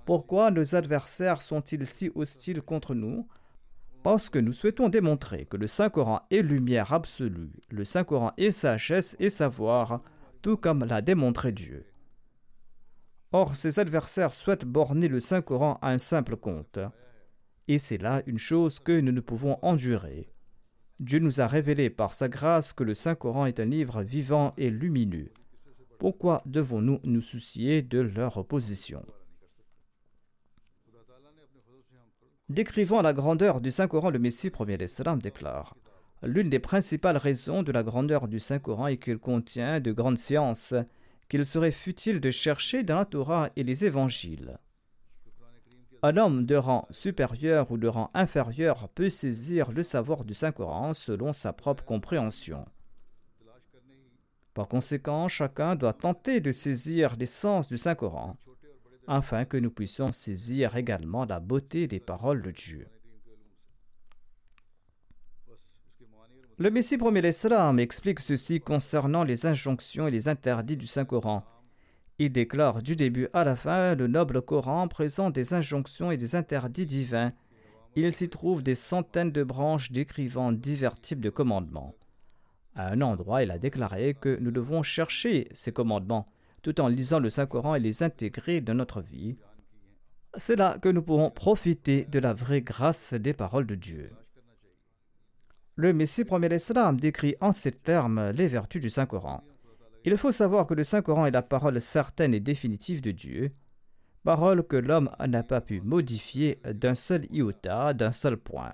[0.06, 3.28] Pourquoi nos adversaires sont-ils si hostiles contre nous?
[4.04, 9.16] Parce que nous souhaitons démontrer que le Saint-Coran est lumière absolue, le Saint-Coran est sagesse
[9.20, 10.02] et savoir,
[10.42, 11.86] tout comme l'a démontré Dieu.
[13.34, 16.80] Or, ces adversaires souhaitent borner le Saint-Coran à un simple conte.
[17.68, 20.32] Et c'est là une chose que nous ne pouvons endurer.
[21.00, 24.70] Dieu nous a révélé par sa grâce que le Saint-Coran est un livre vivant et
[24.70, 25.32] lumineux.
[26.00, 29.06] Pourquoi devons-nous nous soucier de leur opposition?
[32.50, 35.76] Décrivant la grandeur du Saint-Coran, le Messie premier l'Islam déclare
[36.24, 40.74] L'une des principales raisons de la grandeur du Saint-Coran est qu'il contient de grandes sciences
[41.28, 44.58] qu'il serait futile de chercher dans la Torah et les évangiles.
[46.04, 50.94] Un homme de rang supérieur ou de rang inférieur peut saisir le savoir du Saint-Coran
[50.94, 52.66] selon sa propre compréhension.
[54.54, 58.38] Par conséquent, chacun doit tenter de saisir l'essence du Saint-Coran
[59.08, 62.88] afin que nous puissions saisir également la beauté des paroles de Dieu.
[66.60, 71.44] Le Messie premier l'Islam explique ceci concernant les injonctions et les interdits du Saint-Coran.
[72.20, 76.34] Il déclare du début à la fin le noble Coran présente des injonctions et des
[76.36, 77.32] interdits divins.
[77.96, 81.94] Il s'y trouve des centaines de branches décrivant divers types de commandements.
[82.74, 86.28] À un endroit, il a déclaré que nous devons chercher ces commandements
[86.62, 89.38] tout en lisant le Saint-Coran et les intégrer dans notre vie.
[90.38, 94.12] C'est là que nous pourrons profiter de la vraie grâce des paroles de Dieu.
[95.76, 99.44] Le Messie premier l'Islam décrit en ces termes les vertus du Saint-Coran.
[100.06, 103.52] Il faut savoir que le Saint-Coran est la parole certaine et définitive de Dieu,
[104.24, 108.74] parole que l'homme n'a pas pu modifier d'un seul iota, d'un seul point.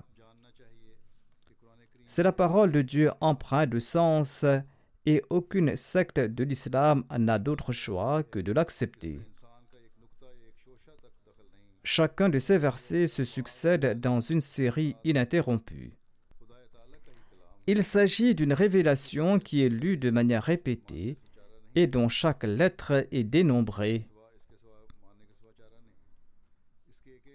[2.05, 4.45] C'est la parole de Dieu empreinte de sens
[5.05, 9.19] et aucune secte de l'islam n'a d'autre choix que de l'accepter.
[11.83, 15.93] Chacun de ces versets se succède dans une série ininterrompue.
[17.67, 21.17] Il s'agit d'une révélation qui est lue de manière répétée
[21.75, 24.05] et dont chaque lettre est dénombrée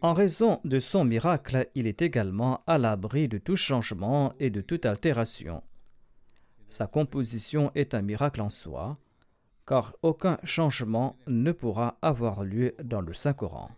[0.01, 4.61] En raison de son miracle, il est également à l'abri de tout changement et de
[4.61, 5.62] toute altération.
[6.71, 8.99] Sa composition est un miracle en soi,
[9.66, 13.71] car aucun changement ne pourra avoir lieu dans le Saint-Coran.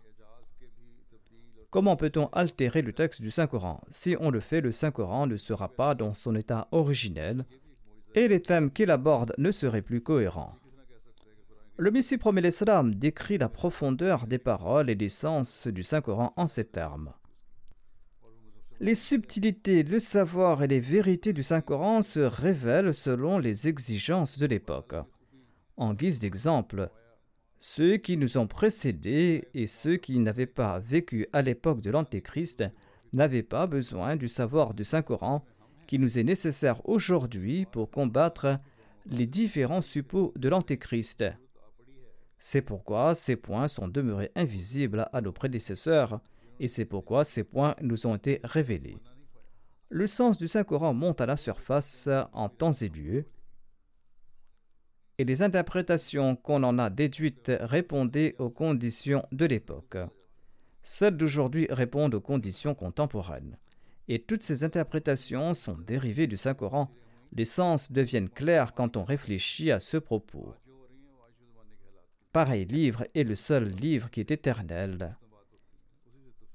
[1.69, 5.69] Comment peut-on altérer le texte du Saint-Coran Si on le fait, le Saint-Coran ne sera
[5.69, 7.45] pas dans son état originel
[8.13, 10.55] et les thèmes qu'il aborde ne seraient plus cohérents.
[11.77, 16.45] Le Messie promet l'Islam décrit la profondeur des paroles et des sens du Saint-Coran en
[16.45, 17.13] ces termes.
[18.81, 24.47] Les subtilités, le savoir et les vérités du Saint-Coran se révèlent selon les exigences de
[24.47, 24.95] l'époque.
[25.77, 26.89] En guise d'exemple,
[27.59, 32.63] ceux qui nous ont précédés et ceux qui n'avaient pas vécu à l'époque de l'Antéchrist
[33.13, 35.45] n'avaient pas besoin du savoir du Saint-Coran
[35.85, 38.57] qui nous est nécessaire aujourd'hui pour combattre
[39.05, 41.23] les différents suppôts de l'Antéchrist.
[42.39, 46.19] C'est pourquoi ces points sont demeurés invisibles à nos prédécesseurs,
[46.61, 48.99] et c'est pourquoi ces points nous ont été révélés.
[49.89, 53.25] Le sens du Saint-Coran monte à la surface en temps et lieu,
[55.17, 59.97] et les interprétations qu'on en a déduites répondaient aux conditions de l'époque.
[60.83, 63.57] Celles d'aujourd'hui répondent aux conditions contemporaines.
[64.07, 66.91] Et toutes ces interprétations sont dérivées du Saint-Coran.
[67.33, 70.53] Les sens deviennent clairs quand on réfléchit à ce propos.
[72.31, 75.17] Pareil livre est le seul livre qui est éternel.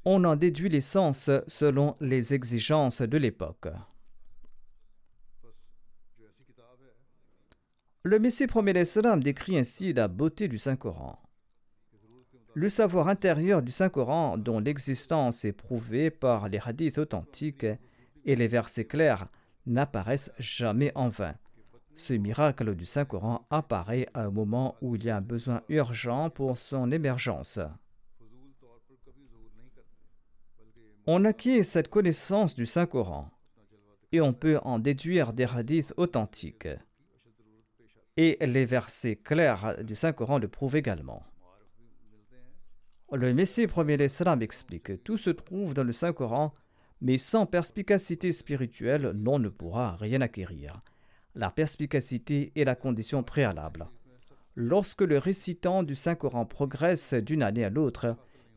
[0.08, 3.66] On en déduit les sens selon les exigences de l'époque.
[8.04, 11.20] Le Messie premier l'Islam décrit ainsi la beauté du Saint-Coran.
[12.54, 17.66] Le savoir intérieur du Saint-Coran, dont l'existence est prouvée par les hadiths authentiques
[18.24, 19.26] et les versets clairs,
[19.66, 21.34] n'apparaissent jamais en vain.
[21.96, 26.30] Ce miracle du Saint-Coran apparaît à un moment où il y a un besoin urgent
[26.30, 27.58] pour son émergence.
[31.08, 33.30] On acquiert cette connaissance du Saint-Coran
[34.10, 36.66] et on peut en déduire des hadiths authentiques.
[38.16, 41.22] Et les versets clairs du Saint-Coran le prouvent également.
[43.12, 46.52] Le Messie premier l'Islam explique que tout se trouve dans le Saint-Coran,
[47.00, 50.82] mais sans perspicacité spirituelle, l'on ne pourra rien acquérir.
[51.36, 53.86] La perspicacité est la condition préalable.
[54.56, 58.16] Lorsque le récitant du Saint-Coran progresse d'une année à l'autre,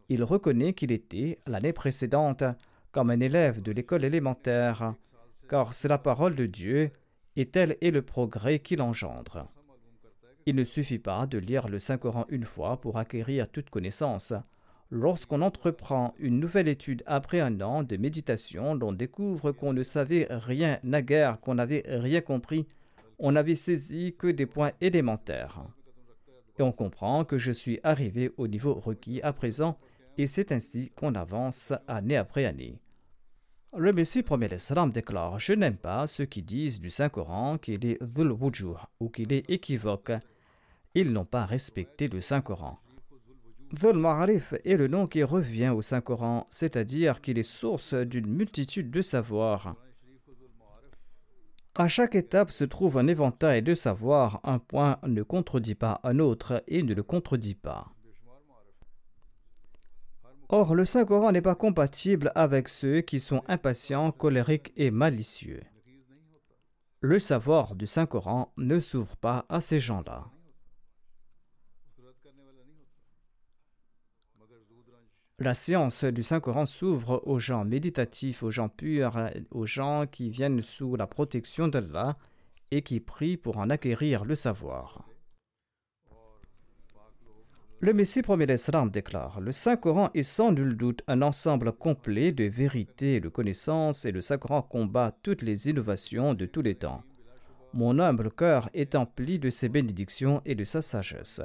[0.09, 2.43] il reconnaît qu'il était, l'année précédente,
[2.91, 4.95] comme un élève de l'école élémentaire,
[5.47, 6.91] car c'est la parole de Dieu,
[7.35, 9.47] et tel est le progrès qu'il engendre.
[10.45, 14.33] Il ne suffit pas de lire le Saint-Coran une fois pour acquérir toute connaissance.
[14.89, 20.25] Lorsqu'on entreprend une nouvelle étude après un an de méditation, l'on découvre qu'on ne savait
[20.29, 22.67] rien naguère, qu'on n'avait rien compris,
[23.19, 25.61] on n'avait saisi que des points élémentaires.
[26.57, 29.77] Et on comprend que je suis arrivé au niveau requis à présent,
[30.17, 32.79] et c'est ainsi qu'on avance année après année.
[33.77, 38.01] Le Messie premier l'Islam déclare Je n'aime pas ceux qui disent du Saint-Coran qu'il est
[38.01, 40.11] dhul ou qu'il est équivoque.
[40.95, 42.79] Ils n'ont pas respecté le Saint-Coran.
[43.71, 48.89] Dhul Ma'arif est le nom qui revient au Saint-Coran, c'est-à-dire qu'il est source d'une multitude
[48.89, 49.75] de savoirs.
[51.75, 56.17] À chaque étape se trouve un éventail de savoirs, un point ne contredit pas un
[56.17, 57.93] autre et ne le contredit pas.
[60.51, 65.61] Or, le Saint-Coran n'est pas compatible avec ceux qui sont impatients, colériques et malicieux.
[67.01, 70.31] Le savoir du Saint-Coran ne s'ouvre pas à ces gens-là.
[75.37, 80.63] La science du Saint-Coran s'ouvre aux gens méditatifs, aux gens purs, aux gens qui viennent
[80.63, 82.17] sous la protection d'Allah
[82.71, 85.07] et qui prient pour en acquérir le savoir.
[87.81, 92.43] Le Messie premier d'Islam déclare Le Saint-Coran est sans nul doute un ensemble complet de
[92.43, 97.03] vérités et de connaissances, et le Saint-Coran combat toutes les innovations de tous les temps.
[97.71, 101.39] Mon humble cœur est empli de ses bénédictions et de sa sagesse.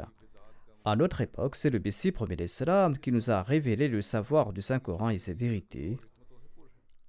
[0.85, 4.61] À notre époque, c'est le Messie premier d'Islam qui nous a révélé le savoir du
[4.61, 5.99] Saint-Coran et ses vérités.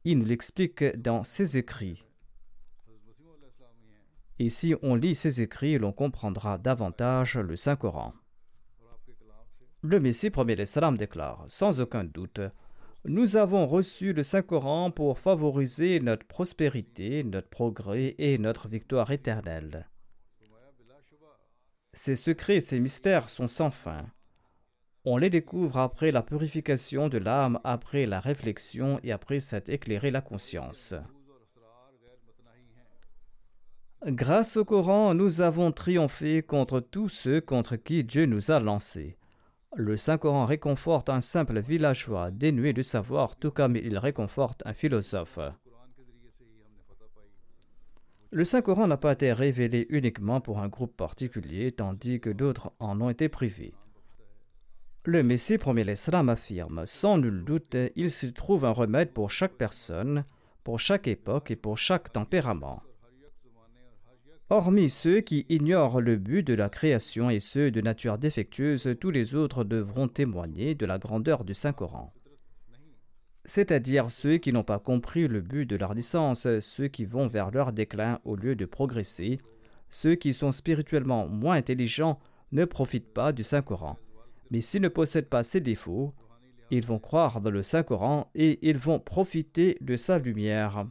[0.04, 2.06] Il nous l'explique dans ses écrits.
[4.38, 8.14] Et si on lit ses écrits, l'on comprendra davantage le Saint-Coran.
[9.88, 12.42] Le Messie premier d'Islam déclare, sans aucun doute,
[13.04, 19.88] nous avons reçu le Saint-Coran pour favoriser notre prospérité, notre progrès et notre victoire éternelle.
[21.94, 24.08] Ces secrets et ces mystères sont sans fin.
[25.04, 30.10] On les découvre après la purification de l'âme, après la réflexion et après s'être éclairé
[30.10, 30.96] la conscience.
[34.04, 39.16] Grâce au Coran, nous avons triomphé contre tous ceux contre qui Dieu nous a lancés.
[39.78, 45.38] Le Saint-Coran réconforte un simple villageois dénué de savoir, tout comme il réconforte un philosophe.
[48.32, 53.02] Le Saint-Coran n'a pas été révélé uniquement pour un groupe particulier, tandis que d'autres en
[53.02, 53.74] ont été privés.
[55.04, 59.56] Le Messie premier l'Islam affirme, sans nul doute, il se trouve un remède pour chaque
[59.56, 60.24] personne,
[60.64, 62.82] pour chaque époque et pour chaque tempérament.
[64.50, 69.12] Hormis ceux qui ignorent le but de la création et ceux de nature défectueuse, tous
[69.12, 72.14] les autres devront témoigner de la grandeur du Saint-Coran
[73.46, 77.52] c'est-à-dire ceux qui n'ont pas compris le but de leur naissance, ceux qui vont vers
[77.52, 79.40] leur déclin au lieu de progresser,
[79.90, 82.20] ceux qui sont spirituellement moins intelligents
[82.52, 83.98] ne profitent pas du Saint-Coran.
[84.52, 86.14] Mais s'ils ne possèdent pas ces défauts,
[86.72, 90.88] ils vont croire dans le Saint-Coran et ils vont profiter de sa lumière.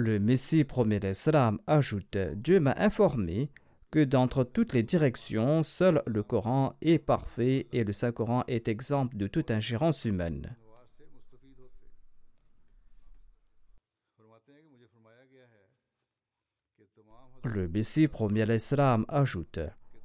[0.00, 3.50] Le Messie promet l'Islam ajoute Dieu m'a informé
[3.90, 9.12] que d'entre toutes les directions, seul le Coran est parfait et le Saint-Coran est exempt
[9.12, 10.54] de toute ingérence humaine.
[17.42, 19.58] Le Messie premier l'Islam ajoute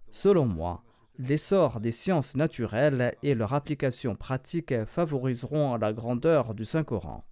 [0.10, 0.84] Selon moi,
[1.20, 7.24] l'essor des sciences naturelles et leur application pratique favoriseront la grandeur du Saint-Coran.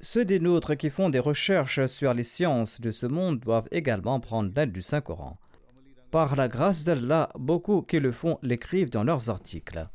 [0.00, 4.20] Ceux des nôtres qui font des recherches sur les sciences de ce monde doivent également
[4.20, 5.38] prendre l'aide du Saint-Coran.
[6.12, 9.88] Par la grâce d'Allah, beaucoup qui le font l'écrivent dans leurs articles.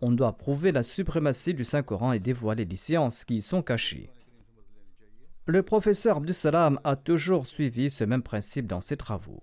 [0.00, 4.08] On doit prouver la suprématie du Saint-Coran et dévoiler les sciences qui y sont cachées.
[5.46, 6.46] Le professeur Abdus
[6.84, 9.42] a toujours suivi ce même principe dans ses travaux.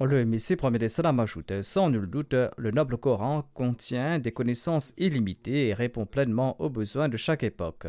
[0.00, 5.68] Le Messie premier l'Islam ajoute Sans nul doute, le noble Coran contient des connaissances illimitées
[5.68, 7.88] et répond pleinement aux besoins de chaque époque.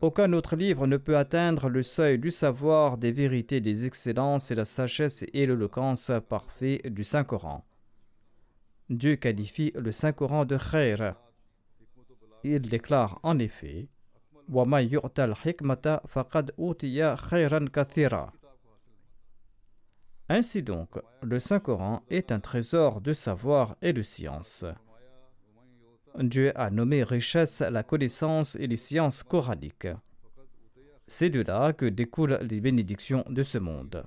[0.00, 4.56] Aucun autre livre ne peut atteindre le seuil du savoir, des vérités, des excellences et
[4.56, 7.64] la sagesse et l'éloquence parfaite du Saint-Coran.
[8.90, 11.14] Dieu qualifie le Saint-Coran de khair.
[12.42, 13.88] Il déclare en effet
[20.28, 20.90] Ainsi donc,
[21.22, 24.64] le Saint-Coran est un trésor de savoir et de science.
[26.18, 29.88] Dieu a nommé richesse la connaissance et les sciences coraniques.
[31.06, 34.04] C'est de là que découlent les bénédictions de ce monde.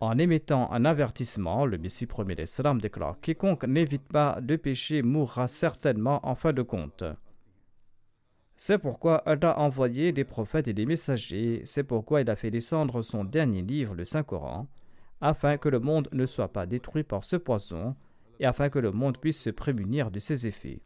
[0.00, 5.46] En émettant un avertissement, le Messie premier d'Islam déclare Quiconque n'évite pas de péché mourra
[5.46, 7.04] certainement en fin de compte.
[8.62, 12.50] C'est pourquoi Allah a envoyé des prophètes et des messagers, c'est pourquoi il a fait
[12.50, 14.68] descendre son dernier livre, le Saint-Coran,
[15.22, 17.96] afin que le monde ne soit pas détruit par ce poison,
[18.38, 20.82] et afin que le monde puisse se prémunir de ses effets.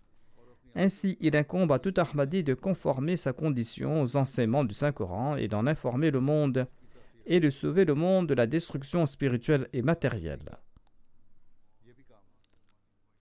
[0.77, 5.49] Ainsi, il incombe à tout Ahmadi de conformer sa condition aux enseignements du Saint-Coran et
[5.49, 6.69] d'en informer le monde,
[7.27, 10.59] et de sauver le monde de la destruction spirituelle et matérielle.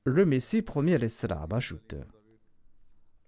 [0.06, 1.96] Le Messie premier l'Islam ajoute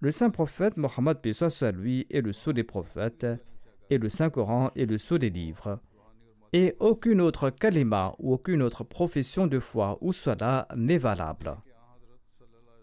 [0.05, 3.25] Le saint prophète Mohammed soit lui est le sceau des prophètes,
[3.89, 5.79] et le Saint-Coran est le sceau des livres.
[6.53, 11.57] Et aucune autre kalima ou aucune autre profession de foi ou cela n'est valable.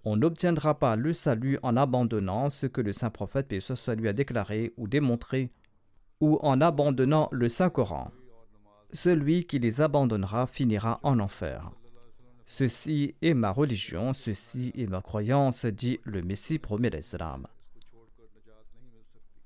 [0.04, 4.12] On n'obtiendra pas le salut en abandonnant ce que le saint prophète soit lui a
[4.12, 5.52] déclaré ou démontré,
[6.20, 8.10] ou en abandonnant le Saint-Coran.
[8.90, 11.70] Celui qui les abandonnera finira en enfer.
[12.54, 17.46] Ceci est ma religion, ceci est ma croyance, dit le Messie promet l'Islam.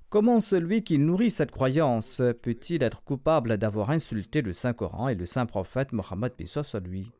[0.08, 5.24] Comment celui qui nourrit cette croyance peut-il être coupable d'avoir insulté le Saint-Coran et le
[5.24, 7.12] Saint-Prophète Mohammed soit lui?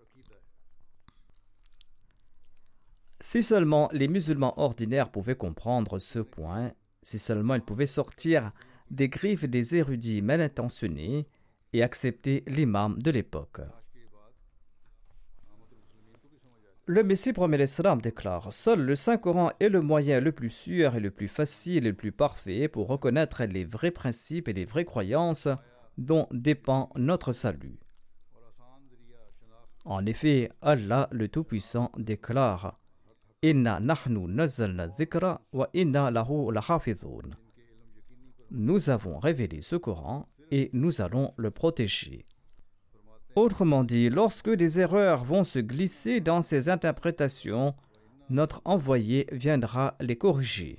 [3.21, 6.73] Si seulement les musulmans ordinaires pouvaient comprendre ce point,
[7.03, 8.51] si seulement ils pouvaient sortir
[8.91, 11.29] des griffes des érudits mal intentionnés
[11.73, 13.61] et accepter l'imam de l'époque.
[16.89, 21.01] Le Messie promet l'Islam déclare Seul le Saint-Coran est le moyen le plus sûr et
[21.01, 24.85] le plus facile et le plus parfait pour reconnaître les vrais principes et les vraies
[24.85, 25.49] croyances
[25.99, 27.81] dont dépend notre salut.
[29.85, 32.79] En effet, Allah le Tout-Puissant déclare
[33.43, 34.29] Inna nahnu
[35.53, 36.53] wa inna lahu
[38.53, 42.27] Nous avons révélé ce Coran et nous allons le protéger.
[43.37, 47.75] Autrement dit, lorsque des erreurs vont se glisser dans ces interprétations,
[48.31, 50.79] notre envoyé viendra les corriger.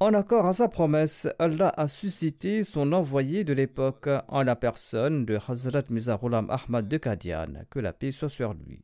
[0.00, 5.26] En accord à sa promesse, Allah a suscité son envoyé de l'époque en la personne
[5.26, 8.82] de Hazrat Mizarulam Ahmad de Kadian, que la paix soit sur lui.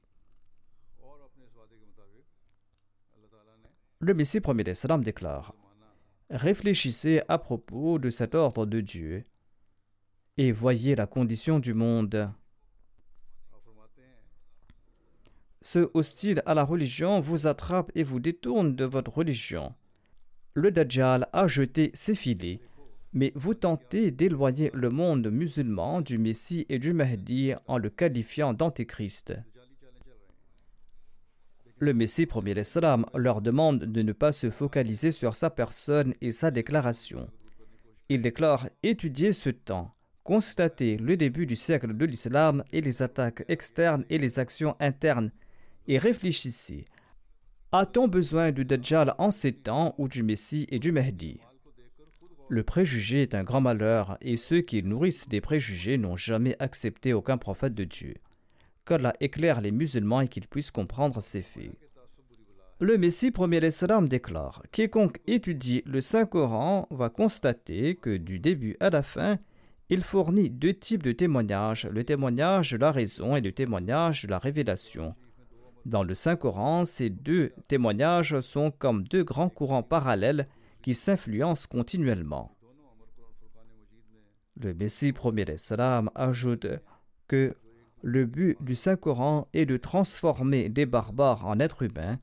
[4.00, 5.54] Le Messie premier d'Islam déclare
[6.30, 9.24] Réfléchissez à propos de cet ordre de Dieu
[10.38, 12.32] et voyez la condition du monde.
[15.60, 19.74] Ceux hostiles à la religion vous attrapent et vous détournent de votre religion.
[20.54, 22.60] Le Dajjal a jeté ses filets,
[23.12, 28.54] mais vous tentez d'éloigner le monde musulman du Messie et du Mahdi en le qualifiant
[28.54, 29.34] d'antéchrist.
[31.80, 36.30] Le Messie premier l'Islam leur demande de ne pas se focaliser sur sa personne et
[36.30, 37.28] sa déclaration.
[38.08, 39.94] Il déclare étudier ce temps,
[40.28, 45.30] constatez le début du siècle de l'islam et les attaques externes et les actions internes
[45.86, 46.84] et réfléchissez.
[47.72, 51.40] A-t-on besoin du Dajjal en ces temps ou du Messie et du Mahdi?
[52.50, 57.14] Le préjugé est un grand malheur et ceux qui nourrissent des préjugés n'ont jamais accepté
[57.14, 58.12] aucun prophète de Dieu.
[58.84, 61.72] Qu'Allah éclaire les musulmans et qu'ils puissent comprendre ces faits.
[62.80, 68.90] Le Messie premier l'Islam déclare Quiconque étudie le Saint-Coran va constater que du début à
[68.90, 69.38] la fin,
[69.90, 74.28] il fournit deux types de témoignages, le témoignage de la raison et le témoignage de
[74.28, 75.14] la révélation.
[75.86, 80.46] Dans le Saint-Coran, ces deux témoignages sont comme deux grands courants parallèles
[80.82, 82.54] qui s'influencent continuellement.
[84.62, 85.46] Le Messie premier
[86.14, 86.66] ajoute
[87.26, 87.56] que
[88.02, 92.18] le but du Saint-Coran est de transformer des barbares en êtres humains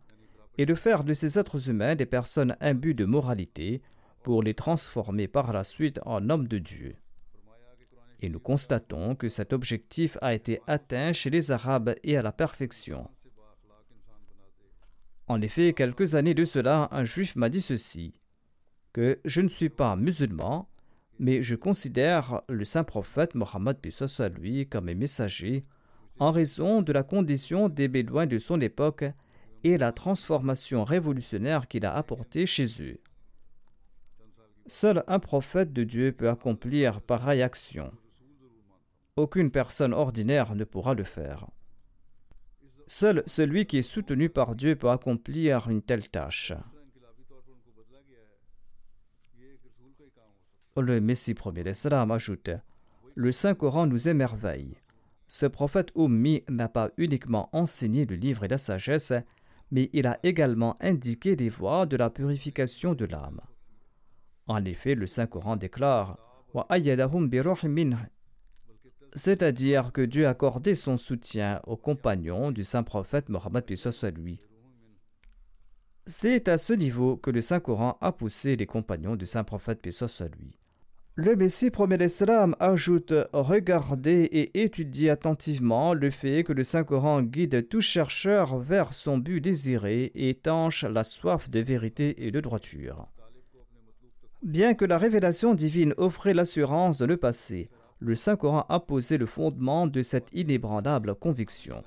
[0.58, 3.82] et de faire de ces êtres humains des personnes imbues de moralité
[4.22, 6.96] pour les transformer par la suite en hommes de Dieu
[8.26, 12.32] et nous constatons que cet objectif a été atteint chez les Arabes et à la
[12.32, 13.08] perfection.
[15.28, 18.14] En effet, quelques années de cela, un juif m'a dit ceci,
[18.94, 20.68] que je ne suis pas musulman,
[21.20, 23.78] mais je considère le saint prophète Mohammed
[24.18, 25.64] à lui comme un messager
[26.18, 29.06] en raison de la condition des Bédouins de son époque
[29.64, 33.00] et la transformation révolutionnaire qu'il a apportée chez eux.
[34.66, 37.92] Seul un prophète de Dieu peut accomplir pareille action.
[39.18, 41.48] Aucune personne ordinaire ne pourra le faire.
[42.86, 46.52] Seul celui qui est soutenu par Dieu peut accomplir une telle tâche.
[50.76, 52.50] Le Messie premier ajoute
[53.16, 54.76] Le Saint-Coran nous émerveille.
[55.30, 59.14] Ce prophète Ummi n'a pas uniquement enseigné le livre et la sagesse,
[59.72, 63.40] mais il a également indiqué des voies de la purification de l'âme.
[64.48, 66.20] En effet, le Saint-Coran déclare
[69.16, 74.40] c'est-à-dire que Dieu a accordé son soutien aux compagnons du saint prophète Mohammed soit lui.
[76.06, 80.30] C'est à ce niveau que le Saint-Coran a poussé les compagnons du saint prophète soit
[80.38, 80.60] lui.
[81.18, 87.70] Le Messie promet l'Islam ajoute Regardez et étudiez attentivement le fait que le Saint-Coran guide
[87.70, 93.08] tout chercheur vers son but désiré et étanche la soif de vérité et de droiture.
[94.44, 97.70] Bien que la révélation divine offrait l'assurance de le passé,
[98.00, 101.84] le Saint-Coran a posé le fondement de cette inébranlable conviction.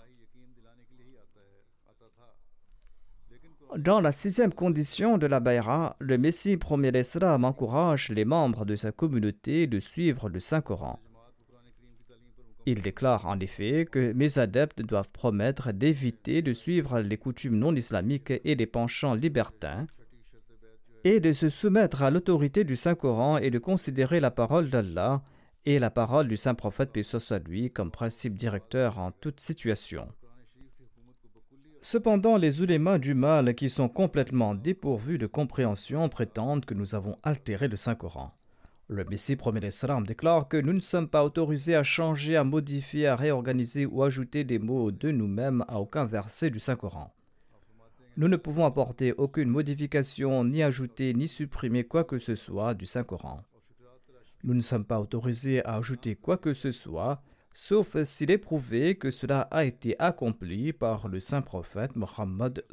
[3.77, 8.77] Dans la sixième condition de la Bayra, le Messie premier l'Islam encourage les membres de
[8.77, 10.99] sa communauté de suivre le Saint-Coran.
[12.65, 17.75] Il déclare en effet que mes adeptes doivent promettre d'éviter de suivre les coutumes non
[17.75, 19.87] islamiques et les penchants libertins,
[21.05, 25.23] et de se soumettre à l'autorité du Saint-Coran et de considérer la parole d'Allah
[25.69, 30.09] et la parole du Saint-Prophète, paix soit lui, comme principe directeur en toute situation.
[31.83, 37.19] Cependant, les ulémas du mal qui sont complètement dépourvus de compréhension prétendent que nous avons
[37.23, 38.33] altéré le Saint-Coran.
[38.89, 43.07] Le Messie premier l'Islam déclare que nous ne sommes pas autorisés à changer, à modifier,
[43.07, 47.15] à réorganiser ou ajouter des mots de nous-mêmes à aucun verset du Saint-Coran.
[48.17, 52.87] Nous ne pouvons apporter aucune modification, ni ajouter, ni supprimer quoi que ce soit du
[52.87, 53.43] Saint-Coran.
[54.45, 57.23] Nous ne sommes pas autorisés à ajouter quoi que ce soit,
[57.53, 62.65] sauf s'il est prouvé que cela a été accompli par le saint prophète Mohammed.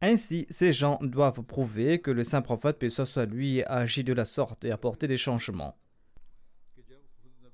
[0.00, 4.12] Ainsi, ces gens doivent prouver que le saint prophète, paix soit lui, a agi de
[4.12, 5.76] la sorte et apporté des changements.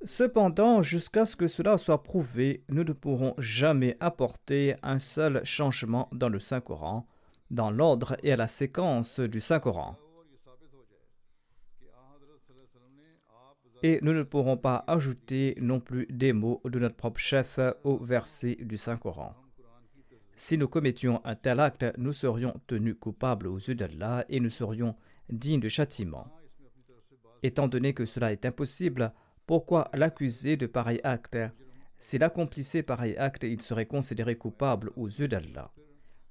[0.05, 6.11] Cependant, jusqu'à ce que cela soit prouvé, nous ne pourrons jamais apporter un seul changement
[6.12, 7.07] dans le Saint-Coran,
[7.50, 9.96] dans l'ordre et à la séquence du Saint-Coran.
[13.85, 17.99] Et nous ne pourrons pas ajouter non plus des mots de notre propre chef au
[17.99, 19.35] verset du Saint-Coran.
[20.37, 24.49] Si nous commettions un tel acte, nous serions tenus coupables aux yeux d'Allah et nous
[24.49, 24.97] serions
[25.28, 26.26] dignes de châtiment.
[27.43, 29.12] Étant donné que cela est impossible,
[29.47, 31.37] pourquoi l'accuser de pareil acte?
[31.99, 35.70] S'il accomplissait pareil acte, il serait considéré coupable aux yeux d'Allah.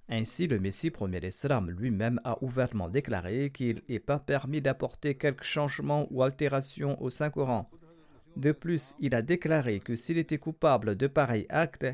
[0.09, 5.45] Ainsi, le Messie premier l'Islam lui-même a ouvertement déclaré qu'il n'est pas permis d'apporter quelque
[5.45, 7.69] changement ou altération au Saint-Coran.
[8.35, 11.85] De plus, il a déclaré que s'il était coupable de pareil acte,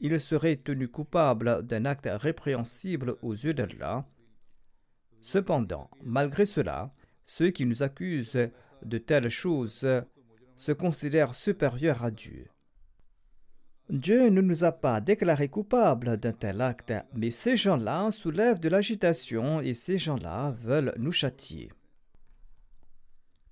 [0.00, 4.06] il serait tenu coupable d'un acte répréhensible aux yeux d'Allah.
[5.22, 6.92] Cependant, malgré cela,
[7.24, 8.50] ceux qui nous accusent
[8.84, 9.86] de telles choses
[10.56, 12.48] se considèrent supérieurs à Dieu.
[13.90, 18.70] Dieu ne nous a pas déclarés coupables d'un tel acte, mais ces gens-là soulèvent de
[18.70, 21.70] l'agitation et ces gens-là veulent nous châtier.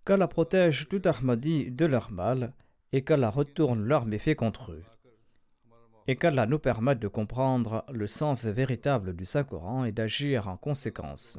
[0.07, 2.55] Qu'Allah protège tout Ahmadi de leur mal
[2.93, 4.85] et qu'Allah retourne leurs méfaits contre eux.
[6.07, 11.39] Et qu'Allah nous permette de comprendre le sens véritable du Saint-Coran et d'agir en conséquence.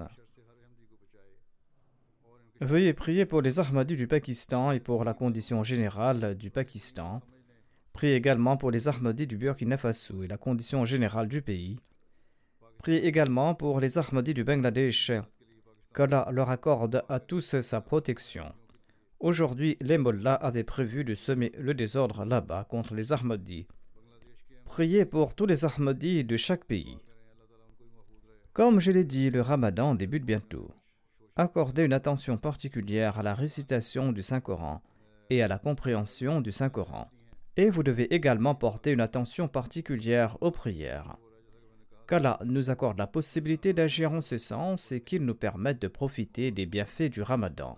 [2.61, 7.21] Veuillez prier pour les Ahmadis du Pakistan et pour la condition générale du Pakistan
[7.93, 11.79] Priez également pour les Ahmadis du Burkina Faso et la condition générale du pays.
[12.79, 15.11] Priez également pour les Ahmadis du Bangladesh,
[15.93, 18.51] qu'Allah leur accorde à tous sa protection.
[19.19, 23.67] Aujourd'hui, les mollahs avaient prévu de semer le désordre là-bas contre les Ahmadis.
[24.65, 26.97] Priez pour tous les Ahmadis de chaque pays.
[28.53, 30.71] Comme je l'ai dit, le ramadan débute bientôt.
[31.35, 34.81] Accordez une attention particulière à la récitation du Saint-Coran
[35.29, 37.09] et à la compréhension du Saint-Coran.
[37.55, 41.17] Et vous devez également porter une attention particulière aux prières.
[42.07, 46.51] Qu'Allah nous accorde la possibilité d'agir en ce sens et qu'il nous permette de profiter
[46.51, 47.77] des bienfaits du Ramadan.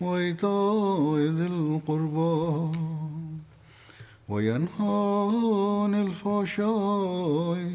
[0.00, 2.78] وإيتاء ذي القربى
[4.28, 4.96] وينهى
[5.82, 7.72] عن الفحشاء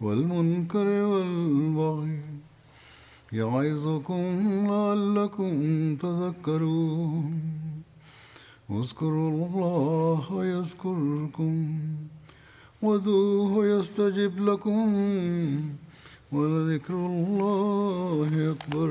[0.00, 2.20] والمنكر والبغي
[3.32, 4.22] يعظكم
[4.70, 5.52] لعلكم
[5.96, 7.40] تذكرون.
[8.70, 11.78] اذكروا الله يذكركم
[12.82, 14.86] وذوه يستجب لكم
[16.32, 18.90] ولذكر الله أكبر.